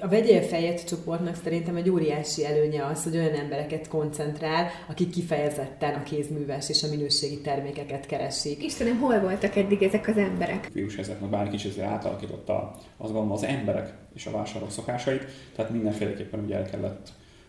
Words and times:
A 0.00 0.08
vegyél 0.08 0.42
fejet 0.42 0.86
csoportnak 0.86 1.36
szerintem 1.44 1.76
egy 1.76 1.90
óriási 1.90 2.46
előnye 2.46 2.84
az, 2.84 3.02
hogy 3.02 3.16
olyan 3.16 3.34
embereket 3.34 3.88
koncentrál, 3.88 4.68
akik 4.88 5.10
kifejezetten 5.10 5.94
a 5.94 6.02
kézműves 6.02 6.68
és 6.68 6.82
a 6.82 6.88
minőségi 6.88 7.40
termékeket 7.40 8.06
keresik. 8.06 8.62
Istenem, 8.62 8.98
hol 8.98 9.20
voltak 9.20 9.56
eddig 9.56 9.82
ezek 9.82 10.08
az 10.08 10.16
emberek? 10.16 10.70
Vírus 10.72 10.94
helyzetben 10.94 11.30
bárki 11.30 11.50
kicsit 11.50 11.78
átalakította 11.78 12.74
azt 12.96 13.12
gondolom 13.12 13.32
az 13.32 13.44
emberek 13.44 13.94
és 14.14 14.26
a 14.26 14.30
vásárlók 14.30 14.70
szokásait, 14.70 15.24
tehát 15.56 15.70
mindenféleképpen 15.70 16.40
ugye 16.40 16.56
el 16.56 16.70
kellett 16.70 17.08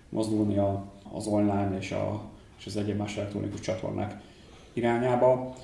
mozdulni 0.09 0.57
a, 0.57 0.93
az 1.13 1.27
online 1.27 1.77
és, 1.79 1.91
a, 1.91 2.21
és 2.59 2.65
az 2.65 2.77
egyéb 2.77 2.97
más 2.97 3.17
elektronikus 3.17 3.59
csatornák 3.59 4.15
irányába. 4.73 5.55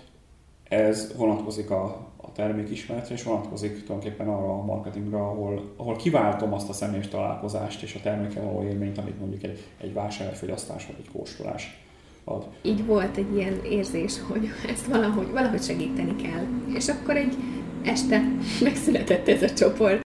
Ez 0.70 1.14
vonatkozik 1.18 1.70
a, 1.70 2.06
termékismeretre, 2.36 3.14
és 3.14 3.24
vonatkozik 3.24 3.86
tulajdonképpen 3.86 4.28
arra 4.28 4.50
a 4.50 4.64
marketingre, 4.64 5.18
ahol, 5.18 5.74
ahol 5.76 5.96
kiváltom 5.96 6.54
azt 6.54 6.70
a 6.70 6.74
személyes 6.74 7.08
találkozást 7.08 7.82
és 7.84 7.96
a 7.96 8.00
termékkel 8.04 8.44
való 8.44 8.64
élményt, 8.64 8.98
amit 8.98 9.20
mondjuk 9.20 9.44
egy, 9.44 9.64
egy 9.82 9.94
vásárfogyasztás 9.94 10.86
vagy 10.86 10.96
egy 11.00 11.12
kóstolás 11.12 11.84
ad. 12.24 12.48
Így 12.62 12.86
volt 12.86 13.18
egy 13.18 13.36
ilyen 13.36 13.62
érzés, 13.64 14.14
hogy 14.28 14.48
ezt 14.68 14.86
valahogy, 14.86 15.32
valahogy 15.32 15.64
segíteni 15.64 16.16
kell. 16.16 16.46
És 16.74 16.88
akkor 16.88 17.16
egy 17.16 17.36
este 17.84 18.22
megszületett 18.62 19.28
ez 19.28 19.42
a 19.42 19.50
csoport. 19.54 20.02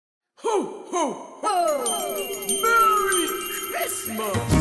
Ho, 0.43 0.63
ho, 0.91 1.13
ho! 1.41 1.83
Merry 2.63 3.27
Christmas! 3.73 4.56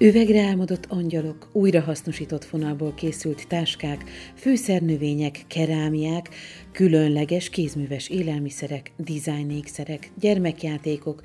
Üvegre 0.00 0.42
álmodott 0.42 0.86
angyalok, 0.88 1.48
újrahasznosított 1.52 2.44
fonalból 2.44 2.94
készült 2.94 3.48
táskák, 3.48 4.04
fűszernövények, 4.34 5.44
kerámiák, 5.46 6.28
különleges 6.78 7.50
kézműves 7.50 8.08
élelmiszerek, 8.08 8.92
dizájnékszerek, 8.96 10.10
gyermekjátékok, 10.20 11.22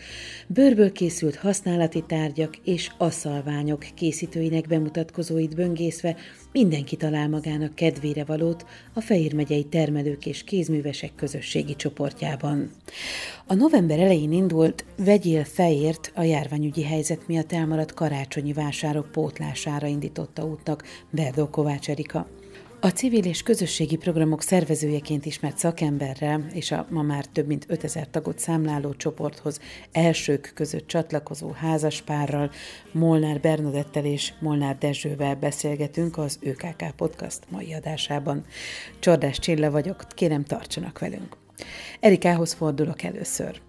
bőrből 0.47 0.91
készült 0.91 1.35
használati 1.35 2.03
tárgyak 2.07 2.57
és 2.63 2.91
aszalványok 2.97 3.85
készítőinek 3.95 4.67
bemutatkozóit 4.67 5.55
böngészve 5.55 6.15
mindenki 6.51 6.95
talál 6.95 7.29
magának 7.29 7.75
kedvére 7.75 8.23
valót 8.23 8.65
a 8.93 9.01
Fehér 9.01 9.33
megyei 9.33 9.63
termelők 9.63 10.25
és 10.25 10.43
kézművesek 10.43 11.15
közösségi 11.15 11.75
csoportjában. 11.75 12.71
A 13.47 13.53
november 13.53 13.99
elején 13.99 14.31
indult 14.31 14.85
Vegyél 14.97 15.43
Fejért 15.43 16.11
a 16.15 16.23
járványügyi 16.23 16.83
helyzet 16.83 17.27
miatt 17.27 17.51
elmaradt 17.51 17.93
karácsonyi 17.93 18.53
vásárok 18.53 19.11
pótlására 19.11 19.87
indította 19.87 20.45
útnak 20.45 20.83
Berdó 21.09 21.49
Kovács 21.49 21.89
Erika. 21.89 22.41
A 22.83 22.89
civil 22.89 23.25
és 23.25 23.43
közösségi 23.43 23.95
programok 23.95 24.41
szervezőjeként 24.41 25.25
ismert 25.25 25.57
szakemberrel 25.57 26.45
és 26.53 26.71
a 26.71 26.87
ma 26.89 27.01
már 27.01 27.25
több 27.25 27.47
mint 27.47 27.65
5000 27.67 28.09
tagot 28.09 28.39
számláló 28.39 28.93
csoporthoz 28.93 29.59
elsők 29.91 30.51
között 30.55 30.87
csatlakozó 30.87 31.51
házaspárral, 31.51 32.51
Molnár 32.91 33.39
Bernadettel 33.39 34.05
és 34.05 34.33
Molnár 34.39 34.77
Dezsővel 34.77 35.35
beszélgetünk 35.35 36.17
az 36.17 36.39
ÖKK 36.41 36.95
Podcast 36.95 37.39
mai 37.49 37.73
adásában. 37.73 38.45
Csordás 38.99 39.39
Csilla 39.39 39.71
vagyok, 39.71 40.05
kérem 40.15 40.43
tartsanak 40.43 40.99
velünk. 40.99 41.37
Erikához 41.99 42.53
fordulok 42.53 43.03
először 43.03 43.61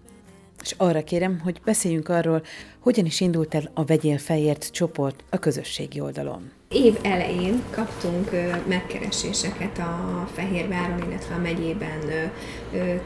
és 0.61 0.73
arra 0.77 1.03
kérem, 1.03 1.39
hogy 1.39 1.61
beszéljünk 1.65 2.09
arról, 2.09 2.43
hogyan 2.79 3.05
is 3.05 3.19
indult 3.19 3.55
el 3.55 3.71
a 3.73 3.85
Vegyél 3.85 4.17
Fejért 4.17 4.71
csoport 4.71 5.23
a 5.29 5.37
közösségi 5.37 5.99
oldalon. 5.99 6.54
Év 6.75 6.97
elején 7.01 7.63
kaptunk 7.71 8.29
megkereséseket 8.67 9.77
a 9.77 10.27
Fehérváron, 10.33 11.07
illetve 11.07 11.35
a 11.35 11.41
megyében 11.41 11.99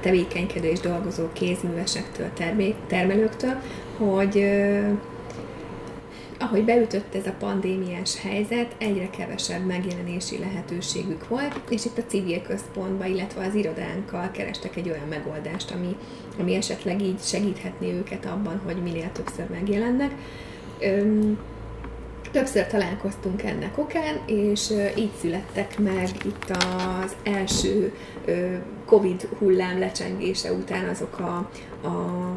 tevékenykedő 0.02 0.68
és 0.68 0.80
dolgozó 0.80 1.24
kézművesektől, 1.34 2.30
termelőktől, 2.88 3.62
hogy 3.98 4.46
ahogy 6.40 6.66
beütött 6.66 7.16
ez 7.16 7.28
a 7.28 7.36
pandémiás 7.40 8.22
helyzet, 8.22 8.76
egyre 8.78 9.10
kevesebb 9.10 9.66
megjelenési 9.66 10.38
lehetőségük 10.38 11.28
volt, 11.28 11.60
és 11.70 11.86
itt 11.86 11.98
a 11.98 12.08
civil 12.08 12.42
központba, 12.42 13.06
illetve 13.06 13.46
az 13.46 13.56
irodánkkal 13.56 14.32
kerestek 14.32 14.76
egy 14.76 14.90
olyan 14.90 15.08
megoldást, 15.10 15.72
ami, 15.72 15.96
ami 16.40 16.56
esetleg 16.56 17.02
így 17.02 17.20
segíthetné 17.22 17.94
őket 17.94 18.26
abban, 18.26 18.62
hogy 18.66 18.84
minél 18.84 19.12
többször 19.12 19.50
megjelennek. 19.50 20.12
Többször 22.32 22.68
találkoztunk 22.68 23.44
ennek 23.44 23.78
okán, 23.78 24.20
és 24.26 24.74
így 24.98 25.12
születtek 25.22 25.80
meg 25.80 26.10
itt 26.26 26.50
az 26.50 27.16
első 27.24 27.94
Covid 28.86 29.28
hullám 29.38 29.80
lecsengése 29.80 30.52
után 30.52 30.88
azok 30.88 31.20
a, 31.20 31.50
a 31.88 32.36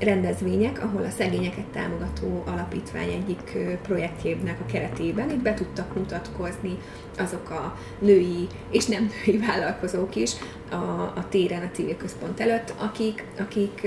rendezvények, 0.00 0.82
ahol 0.84 1.04
a 1.04 1.10
szegényeket 1.10 1.64
támogató 1.64 2.42
alapítvány 2.46 3.08
egyik 3.08 3.58
projektjének 3.82 4.60
a 4.60 4.70
keretében 4.72 5.30
itt 5.30 5.42
be 5.42 5.54
tudtak 5.54 5.94
mutatkozni 5.94 6.78
azok 7.18 7.50
a 7.50 7.78
női 7.98 8.46
és 8.70 8.86
nem 8.86 9.10
női 9.26 9.38
vállalkozók 9.38 10.16
is 10.16 10.32
a, 10.70 10.74
a 11.00 11.26
téren, 11.28 11.62
a 11.62 11.70
civil 11.72 11.96
központ 11.96 12.40
előtt, 12.40 12.74
akik, 12.78 13.24
akik 13.38 13.86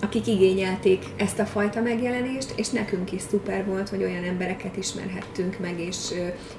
akik 0.00 0.26
igényelték 0.26 1.04
ezt 1.16 1.38
a 1.38 1.46
fajta 1.46 1.80
megjelenést, 1.80 2.52
és 2.56 2.68
nekünk 2.68 3.12
is 3.12 3.22
szuper 3.22 3.64
volt, 3.64 3.88
hogy 3.88 4.02
olyan 4.02 4.24
embereket 4.24 4.76
ismerhettünk 4.76 5.58
meg, 5.58 5.80
és 5.80 5.96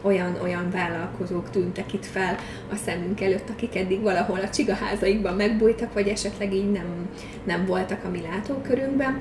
olyan, 0.01 0.38
olyan 0.44 0.69
vállalkozók 0.69 1.50
tűntek 1.50 1.94
itt 1.94 2.05
fel 2.05 2.38
a 2.72 2.75
szemünk 2.75 3.22
előtt, 3.22 3.50
akik 3.50 3.75
eddig 3.75 4.01
valahol 4.01 4.39
a 4.39 4.50
csigaházaikban 4.50 5.35
megbújtak, 5.35 5.94
vagy 5.94 6.07
esetleg 6.07 6.53
így 6.53 6.72
nem, 6.72 7.09
nem 7.44 7.66
voltak 7.66 8.03
a 8.03 8.09
mi 8.09 8.22
látókörünkben. 8.22 9.19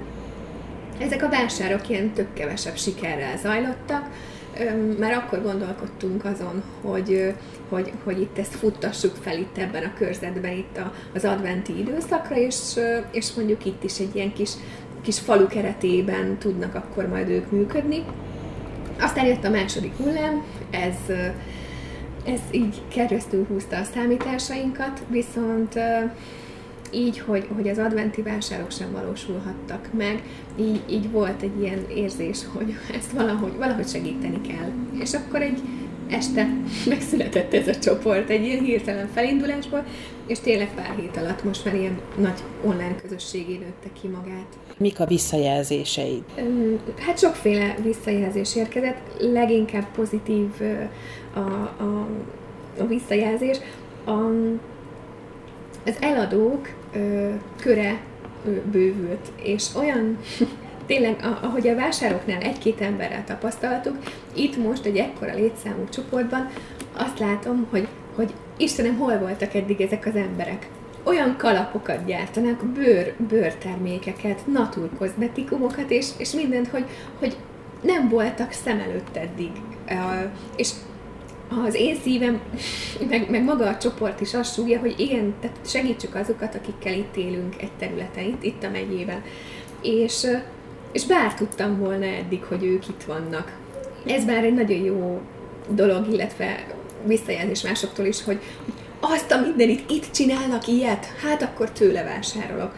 Ezek 1.00 1.22
a 1.22 1.28
vásárok 1.28 1.88
ilyen 1.88 2.12
több-kevesebb 2.12 2.76
sikerrel 2.76 3.36
zajlottak, 3.36 4.10
már 4.98 5.12
akkor 5.12 5.42
gondolkodtunk 5.42 6.24
azon, 6.24 6.62
hogy, 6.82 7.34
hogy, 7.68 7.92
hogy 8.04 8.20
itt 8.20 8.38
ezt 8.38 8.54
futtassuk 8.54 9.16
fel 9.20 9.38
itt 9.38 9.58
ebben 9.58 9.84
a 9.84 9.94
körzetben, 9.98 10.52
itt 10.52 10.80
az 11.14 11.24
adventi 11.24 11.78
időszakra, 11.78 12.36
és, 12.36 12.56
és 13.10 13.32
mondjuk 13.36 13.64
itt 13.64 13.84
is 13.84 13.98
egy 13.98 14.14
ilyen 14.14 14.32
kis, 14.32 14.50
kis 15.02 15.18
falu 15.18 15.46
keretében 15.46 16.38
tudnak 16.38 16.74
akkor 16.74 17.08
majd 17.08 17.28
ők 17.28 17.50
működni. 17.50 18.04
Aztán 19.00 19.26
jött 19.26 19.44
a 19.44 19.50
második 19.50 19.96
hullám, 19.96 20.44
ez, 20.70 21.16
ez 22.24 22.40
így 22.50 22.82
keresztül 22.88 23.46
húzta 23.48 23.76
a 23.76 23.84
számításainkat, 23.84 25.02
viszont 25.08 25.78
így, 26.92 27.18
hogy, 27.18 27.48
hogy 27.54 27.68
az 27.68 27.78
adventi 27.78 28.22
vásárok 28.22 28.70
sem 28.70 28.92
valósulhattak 28.92 29.88
meg, 29.96 30.22
így, 30.60 30.82
így 30.90 31.10
volt 31.10 31.42
egy 31.42 31.60
ilyen 31.60 31.86
érzés, 31.94 32.38
hogy 32.52 32.74
ezt 32.98 33.12
valahogy, 33.12 33.56
valahogy 33.56 33.88
segíteni 33.88 34.40
kell. 34.40 34.70
És 35.00 35.14
akkor 35.14 35.42
egy 35.42 35.60
este 36.08 36.48
megszületett 36.88 37.54
ez 37.54 37.68
a 37.68 37.78
csoport 37.78 38.30
egy 38.30 38.44
ilyen 38.44 38.64
hirtelen 38.64 39.08
felindulásból, 39.14 39.84
és 40.26 40.38
tényleg 40.38 40.74
pár 40.74 40.94
hét 40.96 41.16
alatt 41.16 41.44
most 41.44 41.64
már 41.64 41.74
ilyen 41.74 42.00
nagy 42.16 42.42
online 42.64 42.94
közösségé 43.02 43.52
nőtte 43.52 43.88
ki 44.00 44.08
magát. 44.08 44.58
Mik 44.76 45.00
a 45.00 45.06
visszajelzéseid? 45.06 46.22
Hát 46.98 47.18
sokféle 47.18 47.74
visszajelzés 47.82 48.56
érkezett, 48.56 49.00
leginkább 49.18 49.86
pozitív 49.94 50.48
a, 51.34 51.38
a, 51.82 52.08
a 52.78 52.86
visszajelzés. 52.86 53.56
A, 54.04 54.30
az 55.88 55.96
eladók 56.00 56.68
ö, 56.92 57.30
köre 57.60 58.00
ö, 58.46 58.50
bővült, 58.70 59.26
és 59.42 59.66
olyan 59.76 60.18
tényleg, 60.86 61.38
ahogy 61.42 61.68
a 61.68 61.74
vásároknál 61.74 62.40
egy-két 62.40 62.80
emberrel 62.80 63.24
tapasztaltuk, 63.24 63.96
itt 64.34 64.56
most 64.56 64.84
egy 64.84 64.96
ekkora 64.96 65.34
létszámú 65.34 65.88
csoportban 65.88 66.50
azt 66.92 67.18
látom, 67.18 67.66
hogy, 67.70 67.88
hogy 68.14 68.34
Istenem, 68.56 68.96
hol 68.96 69.18
voltak 69.18 69.54
eddig 69.54 69.80
ezek 69.80 70.06
az 70.06 70.16
emberek? 70.16 70.68
Olyan 71.02 71.36
kalapokat 71.36 72.04
gyártanak, 72.04 72.64
bőr, 72.64 73.14
bőrtermékeket, 73.28 74.46
naturkozmetikumokat, 74.46 75.90
és, 75.90 76.06
és 76.16 76.30
mindent, 76.30 76.68
hogy, 76.68 76.84
hogy 77.18 77.36
nem 77.80 78.08
voltak 78.08 78.52
szem 78.52 78.80
előtt 78.80 79.16
eddig. 79.16 79.50
És 80.56 80.70
az 81.66 81.74
én 81.74 81.96
szívem, 82.02 82.40
meg, 83.08 83.30
meg 83.30 83.44
maga 83.44 83.68
a 83.68 83.76
csoport 83.76 84.20
is 84.20 84.34
azt 84.34 84.54
súgja, 84.54 84.78
hogy 84.78 84.94
igen, 84.98 85.34
tehát 85.40 85.56
segítsük 85.66 86.14
azokat, 86.14 86.54
akikkel 86.54 86.92
itt 86.92 87.16
élünk 87.16 87.62
egy 87.62 87.72
területen, 87.78 88.24
itt, 88.24 88.42
itt 88.42 88.64
a 88.64 88.70
megyében. 88.70 89.22
És, 89.82 90.26
és 90.92 91.06
bár 91.06 91.34
tudtam 91.34 91.78
volna 91.78 92.04
eddig, 92.04 92.42
hogy 92.42 92.64
ők 92.64 92.88
itt 92.88 93.02
vannak. 93.02 93.56
Ez 94.06 94.24
már 94.24 94.44
egy 94.44 94.54
nagyon 94.54 94.84
jó 94.84 95.20
dolog, 95.68 96.12
illetve 96.12 96.66
visszajelzés 97.04 97.62
másoktól 97.62 98.06
is, 98.06 98.24
hogy 98.24 98.40
azt 99.00 99.30
a 99.30 99.40
mindenit 99.40 99.90
itt 99.90 100.10
csinálnak 100.10 100.66
ilyet, 100.66 101.06
hát 101.22 101.42
akkor 101.42 101.70
tőle 101.70 102.02
vásárolok. 102.02 102.74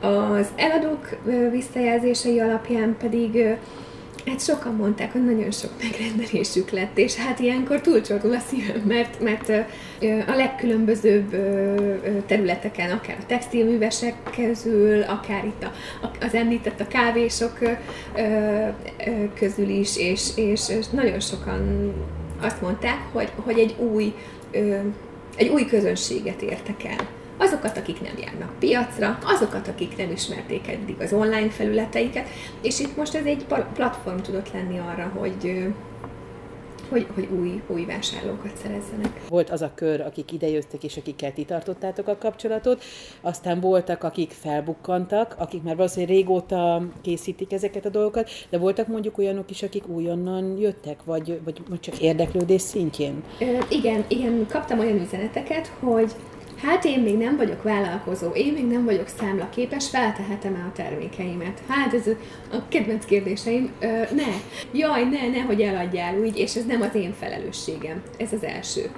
Az 0.00 0.48
eladók 0.56 1.16
visszajelzései 1.50 2.40
alapján 2.40 2.96
pedig 2.98 3.56
Hát 4.26 4.40
sokan 4.40 4.74
mondták, 4.74 5.12
hogy 5.12 5.24
nagyon 5.24 5.50
sok 5.50 5.70
megrendelésük 5.82 6.70
lett, 6.70 6.98
és 6.98 7.14
hát 7.16 7.38
ilyenkor 7.38 7.80
túlcsordul 7.80 8.34
a 8.34 8.38
szívem, 8.38 8.80
mert, 8.86 9.20
mert 9.20 9.48
a 10.28 10.34
legkülönbözőbb 10.34 11.30
területeken, 12.26 12.90
akár 12.90 13.16
a 13.20 13.26
textilművesek 13.26 14.14
közül, 14.36 15.02
akár 15.02 15.44
itt 15.44 15.62
a, 15.62 15.70
az 16.20 16.34
említett 16.34 16.80
a 16.80 16.86
kávésok 16.86 17.58
közül 19.34 19.68
is, 19.68 19.96
és, 19.96 20.30
és, 20.34 20.68
és 20.68 20.88
nagyon 20.88 21.20
sokan 21.20 21.92
azt 22.40 22.60
mondták, 22.60 22.98
hogy, 23.12 23.28
hogy 23.36 23.58
egy 23.58 23.74
új 23.78 24.14
egy 25.36 25.48
új 25.48 25.66
közönséget 25.66 26.42
értek 26.42 26.84
el 26.84 27.08
azokat, 27.40 27.76
akik 27.76 28.00
nem 28.00 28.18
járnak 28.18 28.58
piacra, 28.58 29.18
azokat, 29.22 29.68
akik 29.68 29.96
nem 29.96 30.10
ismerték 30.10 30.68
eddig 30.68 30.96
az 31.00 31.12
online 31.12 31.50
felületeiket, 31.50 32.28
és 32.62 32.80
itt 32.80 32.96
most 32.96 33.14
ez 33.14 33.24
egy 33.24 33.44
platform 33.74 34.18
tudott 34.18 34.52
lenni 34.52 34.78
arra, 34.78 35.12
hogy 35.18 35.68
hogy, 36.90 37.06
hogy 37.14 37.28
új, 37.40 37.60
új 37.66 37.84
vásárlókat 37.84 38.56
szerezzenek. 38.62 39.20
Volt 39.28 39.50
az 39.50 39.62
a 39.62 39.72
kör, 39.74 40.00
akik 40.00 40.32
idejöttek, 40.32 40.84
és 40.84 40.96
akikkel 40.96 41.32
ti 41.32 41.44
tartottátok 41.44 42.08
a 42.08 42.16
kapcsolatot, 42.18 42.82
aztán 43.20 43.60
voltak, 43.60 44.04
akik 44.04 44.30
felbukkantak, 44.30 45.34
akik 45.38 45.62
már 45.62 45.76
valószínűleg 45.76 46.16
régóta 46.16 46.82
készítik 47.02 47.52
ezeket 47.52 47.84
a 47.84 47.88
dolgokat, 47.88 48.30
de 48.50 48.58
voltak 48.58 48.86
mondjuk 48.86 49.18
olyanok 49.18 49.50
is, 49.50 49.62
akik 49.62 49.88
újonnan 49.88 50.58
jöttek, 50.58 51.04
vagy, 51.04 51.40
vagy 51.44 51.80
csak 51.80 52.00
érdeklődés 52.00 52.62
szintjén? 52.62 53.22
Ö, 53.40 53.58
igen, 53.68 54.04
igen, 54.08 54.46
kaptam 54.48 54.78
olyan 54.78 55.00
üzeneteket, 55.00 55.66
hogy 55.66 56.12
Hát 56.62 56.84
én 56.84 57.00
még 57.00 57.16
nem 57.16 57.36
vagyok 57.36 57.62
vállalkozó, 57.62 58.30
én 58.30 58.52
még 58.52 58.66
nem 58.66 58.84
vagyok 58.84 59.08
számlaképes, 59.18 59.88
feltehetem-e 59.88 60.64
a 60.68 60.72
termékeimet? 60.72 61.62
Hát 61.68 61.94
ez 61.94 62.06
a 62.52 62.68
kedvenc 62.68 63.04
kérdéseim, 63.04 63.72
ö, 63.80 63.86
ne, 63.86 64.26
jaj, 64.72 65.04
ne, 65.04 65.28
ne, 65.28 65.40
hogy 65.40 65.60
eladjál 65.60 66.18
úgy, 66.18 66.38
és 66.38 66.54
ez 66.54 66.66
nem 66.66 66.80
az 66.80 66.94
én 66.94 67.12
felelősségem. 67.12 68.02
Ez 68.16 68.32
az 68.32 68.44
első. 68.44 68.90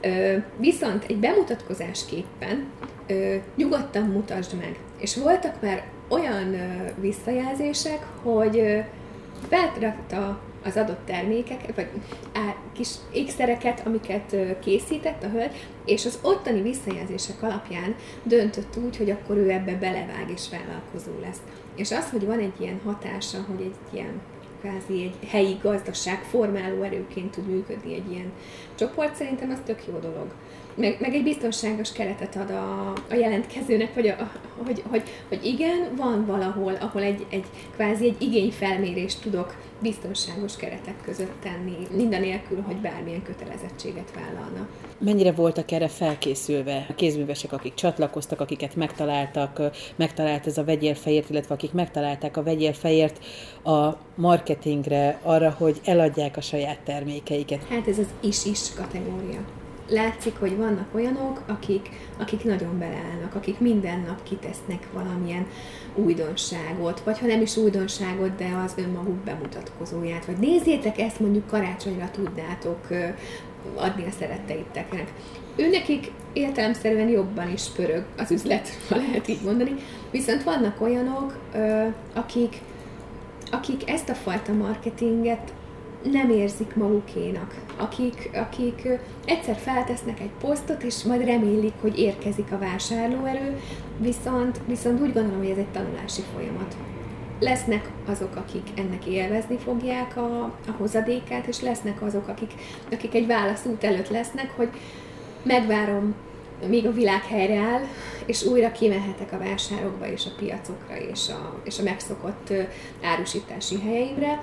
Ö, 0.00 0.36
viszont 0.56 1.04
egy 1.08 1.16
bemutatkozásképpen 1.16 2.66
ö, 3.06 3.34
nyugodtan 3.56 4.06
mutasd 4.06 4.54
meg. 4.58 4.78
És 4.98 5.16
voltak 5.16 5.62
már 5.62 5.84
olyan 6.08 6.54
ö, 6.54 7.00
visszajelzések, 7.00 8.06
hogy 8.22 8.58
ö, 8.58 8.78
felrakta 9.48 10.40
az 10.66 10.76
adott 10.76 11.06
termékek, 11.06 11.74
vagy 11.74 11.88
á, 12.32 12.54
kis 12.72 12.88
ékszereket, 13.12 13.86
amiket 13.86 14.36
készített 14.60 15.22
a 15.22 15.28
hölgy, 15.28 15.66
és 15.84 16.06
az 16.06 16.18
ottani 16.22 16.62
visszajelzések 16.62 17.42
alapján 17.42 17.94
döntött 18.22 18.76
úgy, 18.76 18.96
hogy 18.96 19.10
akkor 19.10 19.36
ő 19.36 19.50
ebbe 19.50 19.74
belevág 19.74 20.30
és 20.34 20.48
vállalkozó 20.50 21.20
lesz. 21.20 21.40
És 21.76 21.92
az, 21.92 22.10
hogy 22.10 22.26
van 22.26 22.38
egy 22.38 22.60
ilyen 22.60 22.80
hatása, 22.84 23.38
hogy 23.48 23.60
egy 23.60 23.94
ilyen 23.94 24.20
kvázi 24.60 25.02
egy 25.02 25.28
helyi 25.28 25.56
gazdaság 25.62 26.22
formáló 26.22 26.82
erőként 26.82 27.30
tud 27.30 27.46
működni 27.46 27.94
egy 27.94 28.10
ilyen 28.10 28.32
csoport, 28.74 29.14
szerintem 29.14 29.50
az 29.50 29.58
tök 29.64 29.86
jó 29.86 29.98
dolog 29.98 30.26
meg, 30.76 30.96
meg 31.00 31.14
egy 31.14 31.22
biztonságos 31.22 31.92
keretet 31.92 32.36
ad 32.36 32.50
a, 32.50 32.92
a 33.10 33.14
jelentkezőnek, 33.14 33.94
vagy 33.94 34.08
a, 34.08 34.30
hogy, 34.64 34.82
hogy, 34.88 35.02
hogy 35.28 35.44
igen, 35.44 35.94
van 35.96 36.26
valahol, 36.26 36.74
ahol 36.74 37.02
egy, 37.02 37.26
egy 37.30 37.44
kvázi 37.74 38.06
egy 38.06 38.22
igényfelmérést 38.22 39.22
tudok 39.22 39.54
biztonságos 39.82 40.56
keretek 40.56 41.02
között 41.04 41.40
tenni, 41.42 42.06
nélkül, 42.18 42.62
hogy 42.62 42.76
bármilyen 42.76 43.22
kötelezettséget 43.22 44.12
vállalna. 44.14 44.68
Mennyire 44.98 45.32
voltak 45.32 45.70
erre 45.70 45.88
felkészülve 45.88 46.86
a 46.88 46.94
kézművesek, 46.94 47.52
akik 47.52 47.74
csatlakoztak, 47.74 48.40
akiket 48.40 48.76
megtaláltak, 48.76 49.60
megtalált 49.96 50.46
ez 50.46 50.58
a 50.58 50.64
vegyélfejért, 50.64 51.30
illetve 51.30 51.54
akik 51.54 51.72
megtalálták 51.72 52.36
a 52.36 52.42
vegyélfejért 52.42 53.24
a 53.64 53.88
marketingre, 54.14 55.20
arra, 55.22 55.54
hogy 55.58 55.80
eladják 55.84 56.36
a 56.36 56.40
saját 56.40 56.78
termékeiket? 56.84 57.64
Hát 57.68 57.88
ez 57.88 57.98
az 57.98 58.08
is-is 58.20 58.74
kategória 58.74 59.64
látszik, 59.88 60.38
hogy 60.38 60.56
vannak 60.56 60.94
olyanok, 60.94 61.42
akik, 61.46 61.88
akik 62.18 62.44
nagyon 62.44 62.78
beleállnak, 62.78 63.34
akik 63.34 63.60
minden 63.60 64.00
nap 64.06 64.22
kitesznek 64.22 64.86
valamilyen 64.92 65.46
újdonságot, 65.94 67.00
vagy 67.00 67.18
ha 67.18 67.26
nem 67.26 67.40
is 67.40 67.56
újdonságot, 67.56 68.36
de 68.36 68.62
az 68.64 68.74
önmaguk 68.76 69.16
bemutatkozóját, 69.16 70.24
vagy 70.24 70.36
nézzétek, 70.36 70.98
ezt 70.98 71.20
mondjuk 71.20 71.46
karácsonyra 71.46 72.10
tudnátok 72.10 72.88
adni 73.74 74.04
a 74.06 74.10
szeretteiteknek. 74.18 75.12
Őnekik 75.56 76.12
értelemszerűen 76.32 77.08
jobban 77.08 77.52
is 77.52 77.62
pörög 77.76 78.04
az 78.16 78.30
üzlet, 78.30 78.68
ha 78.88 78.96
lehet 78.96 79.28
így 79.28 79.42
mondani, 79.44 79.74
viszont 80.10 80.42
vannak 80.42 80.80
olyanok, 80.80 81.38
akik, 82.14 82.60
akik 83.50 83.90
ezt 83.90 84.08
a 84.08 84.14
fajta 84.14 84.52
marketinget 84.52 85.52
nem 86.10 86.30
érzik 86.30 86.74
magukénak, 86.74 87.54
akik, 87.76 88.30
akik 88.34 88.88
egyszer 89.24 89.56
feltesznek 89.56 90.20
egy 90.20 90.30
posztot, 90.40 90.82
és 90.82 91.02
majd 91.02 91.24
remélik, 91.24 91.72
hogy 91.80 91.98
érkezik 91.98 92.52
a 92.52 92.58
vásárlóerő, 92.58 93.60
viszont, 93.98 94.60
viszont 94.66 95.00
úgy 95.00 95.12
gondolom, 95.12 95.38
hogy 95.38 95.50
ez 95.50 95.58
egy 95.58 95.68
tanulási 95.72 96.22
folyamat. 96.34 96.76
Lesznek 97.40 97.90
azok, 98.06 98.36
akik 98.36 98.68
ennek 98.74 99.06
élvezni 99.06 99.56
fogják 99.56 100.16
a, 100.16 100.42
a 100.42 100.72
hozadékát, 100.78 101.46
és 101.46 101.60
lesznek 101.60 102.02
azok, 102.02 102.28
akik, 102.28 102.52
akik 102.92 103.14
egy 103.14 103.26
válaszút 103.26 103.84
előtt 103.84 104.08
lesznek, 104.08 104.50
hogy 104.56 104.68
megvárom, 105.42 106.14
míg 106.68 106.86
a 106.86 106.92
világ 106.92 107.22
helyreáll, 107.22 107.82
és 108.26 108.44
újra 108.44 108.72
kimehetek 108.72 109.32
a 109.32 109.38
vásárokba 109.38 110.10
és 110.10 110.26
a 110.26 110.34
piacokra 110.38 110.96
és 110.96 111.28
a, 111.28 111.60
és 111.64 111.78
a 111.78 111.82
megszokott 111.82 112.52
árusítási 113.02 113.80
helyeimre, 113.80 114.42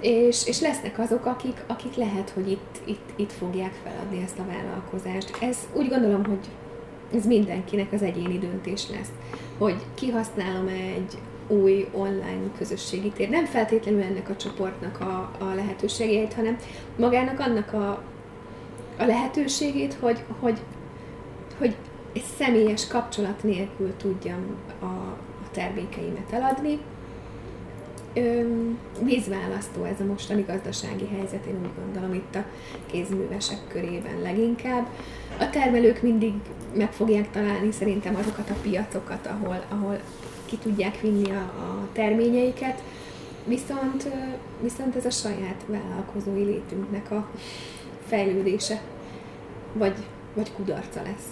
és, 0.00 0.46
és 0.46 0.60
lesznek 0.60 0.98
azok, 0.98 1.26
akik, 1.26 1.64
akik 1.66 1.94
lehet, 1.94 2.30
hogy 2.30 2.50
itt, 2.50 2.80
itt, 2.84 3.10
itt 3.16 3.32
fogják 3.32 3.72
feladni 3.84 4.22
ezt 4.22 4.38
a 4.38 4.46
vállalkozást. 4.46 5.36
Ez 5.40 5.58
úgy 5.74 5.88
gondolom, 5.88 6.24
hogy 6.24 6.48
ez 7.14 7.26
mindenkinek 7.26 7.92
az 7.92 8.02
egyéni 8.02 8.38
döntés 8.38 8.88
lesz, 8.90 9.10
hogy 9.58 9.76
kihasználom 9.94 10.66
egy 10.68 11.18
új 11.48 11.88
online 11.92 12.50
közösségi 12.58 13.08
tér. 13.08 13.28
Nem 13.28 13.44
feltétlenül 13.44 14.02
ennek 14.02 14.30
a 14.30 14.36
csoportnak 14.36 15.00
a, 15.00 15.30
a 15.38 15.54
lehetőségeit, 15.54 16.34
hanem 16.34 16.56
magának 16.96 17.40
annak 17.40 17.72
a, 17.72 18.02
a 18.98 19.04
lehetőségét, 19.04 19.94
hogy, 19.94 20.24
hogy, 20.40 20.58
hogy 21.58 21.76
egy 22.12 22.24
személyes 22.38 22.86
kapcsolat 22.86 23.42
nélkül 23.42 23.96
tudjam 23.96 24.56
a, 24.80 24.84
a 24.84 25.50
termékeimet 25.52 26.32
eladni, 26.32 26.78
vízválasztó 29.02 29.84
ez 29.84 30.00
a 30.00 30.04
mostani 30.04 30.44
gazdasági 30.46 31.06
helyzet, 31.06 31.46
én 31.46 31.58
úgy 31.62 31.84
gondolom 31.84 32.14
itt 32.14 32.34
a 32.34 32.44
kézművesek 32.86 33.58
körében 33.68 34.20
leginkább. 34.22 34.86
A 35.38 35.50
termelők 35.50 36.02
mindig 36.02 36.32
meg 36.74 36.92
fogják 36.92 37.30
találni 37.30 37.72
szerintem 37.72 38.14
azokat 38.14 38.50
a 38.50 38.56
piacokat, 38.62 39.26
ahol, 39.26 39.64
ahol 39.68 40.00
ki 40.44 40.56
tudják 40.56 41.00
vinni 41.00 41.30
a, 41.30 41.40
a 41.40 41.88
terményeiket, 41.92 42.82
viszont, 43.46 44.08
viszont 44.62 44.96
ez 44.96 45.04
a 45.04 45.10
saját 45.10 45.64
vállalkozói 45.66 46.44
létünknek 46.44 47.10
a 47.10 47.30
fejlődése, 48.06 48.82
vagy, 49.72 49.94
vagy 50.34 50.52
kudarca 50.52 51.02
lesz. 51.02 51.28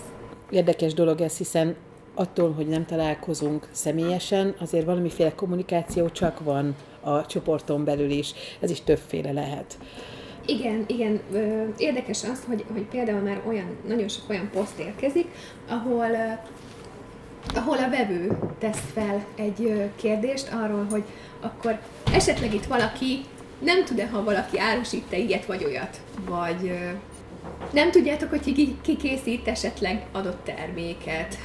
Érdekes 0.50 0.94
dolog 0.94 1.20
ez, 1.20 1.36
hiszen 1.36 1.76
attól, 2.18 2.52
hogy 2.52 2.66
nem 2.66 2.86
találkozunk 2.86 3.68
személyesen, 3.70 4.54
azért 4.60 4.84
valamiféle 4.84 5.34
kommunikáció 5.34 6.08
csak 6.08 6.40
van 6.40 6.76
a 7.00 7.26
csoporton 7.26 7.84
belül 7.84 8.10
is. 8.10 8.32
Ez 8.60 8.70
is 8.70 8.80
többféle 8.80 9.32
lehet. 9.32 9.78
Igen, 10.46 10.84
igen. 10.86 11.20
Érdekes 11.76 12.24
az, 12.24 12.44
hogy, 12.46 12.64
hogy 12.72 12.82
például 12.82 13.20
már 13.20 13.42
olyan, 13.46 13.76
nagyon 13.88 14.08
sok 14.08 14.30
olyan 14.30 14.50
poszt 14.52 14.78
érkezik, 14.78 15.26
ahol 15.68 16.08
ahol 17.54 17.76
a 17.76 17.88
vevő 17.90 18.38
tesz 18.58 18.82
fel 18.94 19.24
egy 19.34 19.90
kérdést 19.96 20.52
arról, 20.52 20.86
hogy 20.90 21.02
akkor 21.40 21.78
esetleg 22.12 22.54
itt 22.54 22.64
valaki 22.64 23.20
nem 23.58 23.84
tud-e, 23.84 24.08
ha 24.08 24.24
valaki 24.24 24.58
árusít-e 24.58 25.16
ilyet 25.16 25.46
vagy 25.46 25.64
olyat, 25.64 26.00
vagy 26.28 26.78
nem 27.72 27.90
tudjátok, 27.90 28.30
hogy 28.30 28.40
ki, 28.40 28.76
ki 28.80 28.96
készít 28.96 29.48
esetleg 29.48 30.06
adott 30.12 30.44
terméket, 30.44 31.38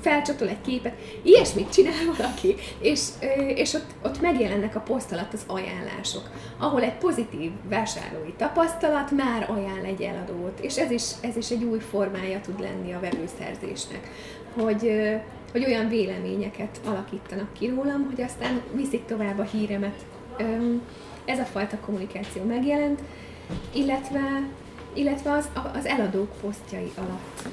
felcsatol 0.00 0.48
egy 0.48 0.60
képet, 0.60 0.94
ilyesmit 1.22 1.72
csinál 1.72 2.04
valaki, 2.16 2.54
és, 2.78 3.08
és 3.54 3.74
ott, 3.74 3.90
ott 4.04 4.20
megjelennek 4.20 4.76
a 4.76 4.80
poszt 4.80 5.12
alatt 5.12 5.32
az 5.32 5.44
ajánlások, 5.46 6.30
ahol 6.58 6.82
egy 6.82 6.96
pozitív 6.96 7.50
vásárlói 7.68 8.32
tapasztalat 8.36 9.10
már 9.10 9.50
ajánl 9.50 9.84
egy 9.84 10.02
eladót, 10.02 10.60
és 10.60 10.76
ez 10.76 10.90
is, 10.90 11.02
ez 11.20 11.36
is 11.36 11.50
egy 11.50 11.64
új 11.64 11.78
formája 11.78 12.40
tud 12.40 12.60
lenni 12.60 12.92
a 12.92 13.00
vevőszerzésnek, 13.00 14.10
hogy, 14.54 14.92
hogy 15.52 15.64
olyan 15.64 15.88
véleményeket 15.88 16.80
alakítanak 16.84 17.52
ki 17.52 17.68
rólam, 17.68 18.04
hogy 18.04 18.22
aztán 18.22 18.62
viszik 18.74 19.04
tovább 19.04 19.38
a 19.38 19.42
híremet. 19.42 20.04
Ez 21.24 21.38
a 21.38 21.44
fajta 21.44 21.78
kommunikáció 21.80 22.42
megjelent, 22.42 23.00
illetve, 23.72 24.48
illetve 24.92 25.32
az, 25.32 25.48
az 25.74 25.86
eladók 25.86 26.30
posztjai 26.40 26.92
alatt 26.96 27.48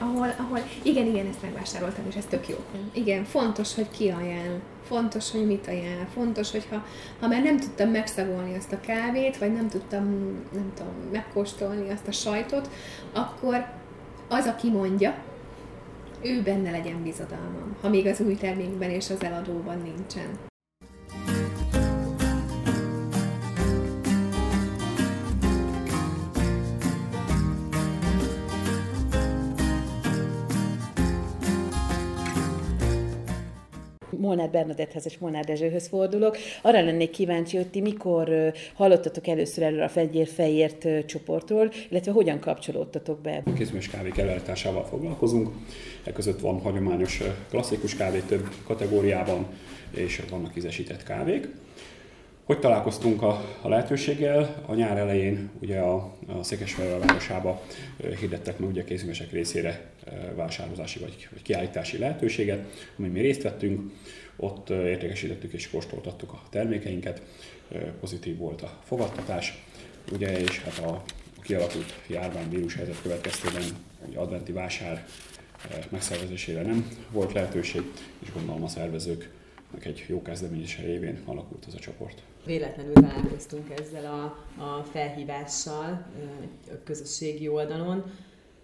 ahol, 0.00 0.34
ahol, 0.38 0.58
igen, 0.82 1.06
igen, 1.06 1.26
ezt 1.26 1.42
megvásároltam, 1.42 2.04
és 2.08 2.14
ez 2.14 2.24
tök 2.28 2.48
jó. 2.48 2.56
Igen, 2.92 3.24
fontos, 3.24 3.74
hogy 3.74 3.90
ki 3.90 4.08
ajánl, 4.08 4.60
fontos, 4.86 5.30
hogy 5.30 5.46
mit 5.46 5.66
ajánl, 5.66 6.06
fontos, 6.12 6.50
hogy 6.50 6.66
ha, 6.70 6.84
ha 7.20 7.28
már 7.28 7.42
nem 7.42 7.56
tudtam 7.56 7.90
megszagolni 7.90 8.56
azt 8.56 8.72
a 8.72 8.80
kávét, 8.80 9.38
vagy 9.38 9.52
nem 9.52 9.68
tudtam, 9.68 10.04
nem 10.52 10.72
tudom, 10.74 10.92
megkóstolni 11.12 11.90
azt 11.90 12.08
a 12.08 12.12
sajtot, 12.12 12.70
akkor 13.12 13.66
az, 14.28 14.46
aki 14.46 14.70
mondja, 14.70 15.14
ő 16.22 16.42
benne 16.42 16.70
legyen 16.70 17.02
bizodalmam, 17.02 17.76
ha 17.80 17.88
még 17.88 18.06
az 18.06 18.20
új 18.20 18.34
termékben 18.34 18.90
és 18.90 19.10
az 19.10 19.22
eladóban 19.22 19.78
nincsen. 19.82 20.28
Molnár 34.28 34.50
Bernadettehez 34.50 35.06
és 35.06 35.18
Molnár 35.18 35.44
Dezsőhöz 35.44 35.88
fordulok. 35.88 36.36
Arra 36.62 36.80
lennék 36.84 37.10
kíváncsi, 37.10 37.56
hogy 37.56 37.68
ti 37.68 37.80
mikor 37.80 38.52
hallottatok 38.74 39.26
először 39.26 39.64
erről 39.64 39.82
a 39.82 39.88
Fegyér 39.88 40.26
Fejért 40.26 41.06
csoportról, 41.06 41.70
illetve 41.90 42.12
hogyan 42.12 42.38
kapcsolódtatok 42.38 43.20
be? 43.20 43.42
A 43.44 43.52
kézműves 43.52 43.88
kávék 43.88 44.18
előállításával 44.18 44.84
foglalkozunk. 44.84 45.48
E 46.04 46.12
között 46.12 46.40
van 46.40 46.60
hagyományos 46.60 47.22
klasszikus 47.50 47.96
kávé 47.96 48.22
több 48.28 48.48
kategóriában, 48.66 49.46
és 49.90 50.22
vannak 50.30 50.56
ízesített 50.56 51.02
kávék. 51.02 51.48
Hogy 52.48 52.58
találkoztunk 52.58 53.22
a, 53.22 53.58
a 53.60 53.68
lehetőséggel? 53.68 54.62
A 54.66 54.74
nyár 54.74 54.98
elején 54.98 55.50
ugye 55.60 55.78
a, 55.78 56.16
a 56.26 56.42
Székesfehérvár 56.42 57.06
városába 57.06 57.62
hirdettek 58.18 58.58
meg 58.58 58.68
ugye 58.68 58.80
a 58.80 58.84
készülések 58.84 59.30
részére 59.30 59.90
vásározási 60.34 60.98
vagy, 60.98 61.28
vagy 61.32 61.42
kiállítási 61.42 61.98
lehetőséget, 61.98 62.86
amin 62.98 63.10
mi 63.10 63.20
részt 63.20 63.42
vettünk. 63.42 63.92
Ott 64.36 64.70
értékesítettük 64.70 65.52
és 65.52 65.70
kóstoltattuk 65.70 66.32
a 66.32 66.42
termékeinket, 66.50 67.22
pozitív 68.00 68.36
volt 68.36 68.62
a 68.62 68.78
fogadtatás, 68.84 69.64
ugye, 70.12 70.38
és 70.38 70.62
hát 70.62 70.78
a, 70.78 70.88
a 70.88 71.02
kialakult 71.42 72.00
járványvírus 72.06 72.74
helyzet 72.74 73.02
következtében 73.02 73.62
egy 74.08 74.16
adventi 74.16 74.52
vásár 74.52 75.06
megszervezésére 75.88 76.62
nem 76.62 76.88
volt 77.10 77.32
lehetőség, 77.32 77.82
és 78.18 78.32
gondolom 78.32 78.62
a 78.62 78.68
szervezők 78.68 79.30
egy 79.80 80.04
jó 80.08 80.22
kezdeményezése 80.22 80.82
révén 80.82 81.22
alakult 81.24 81.64
ez 81.66 81.74
a 81.74 81.78
csoport. 81.78 82.22
Véletlenül 82.46 82.92
találkoztunk 82.92 83.70
ezzel 83.80 84.04
a, 84.04 84.24
a 84.62 84.82
felhívással 84.82 86.06
a 86.70 86.82
közösségi 86.84 87.48
oldalon, 87.48 88.12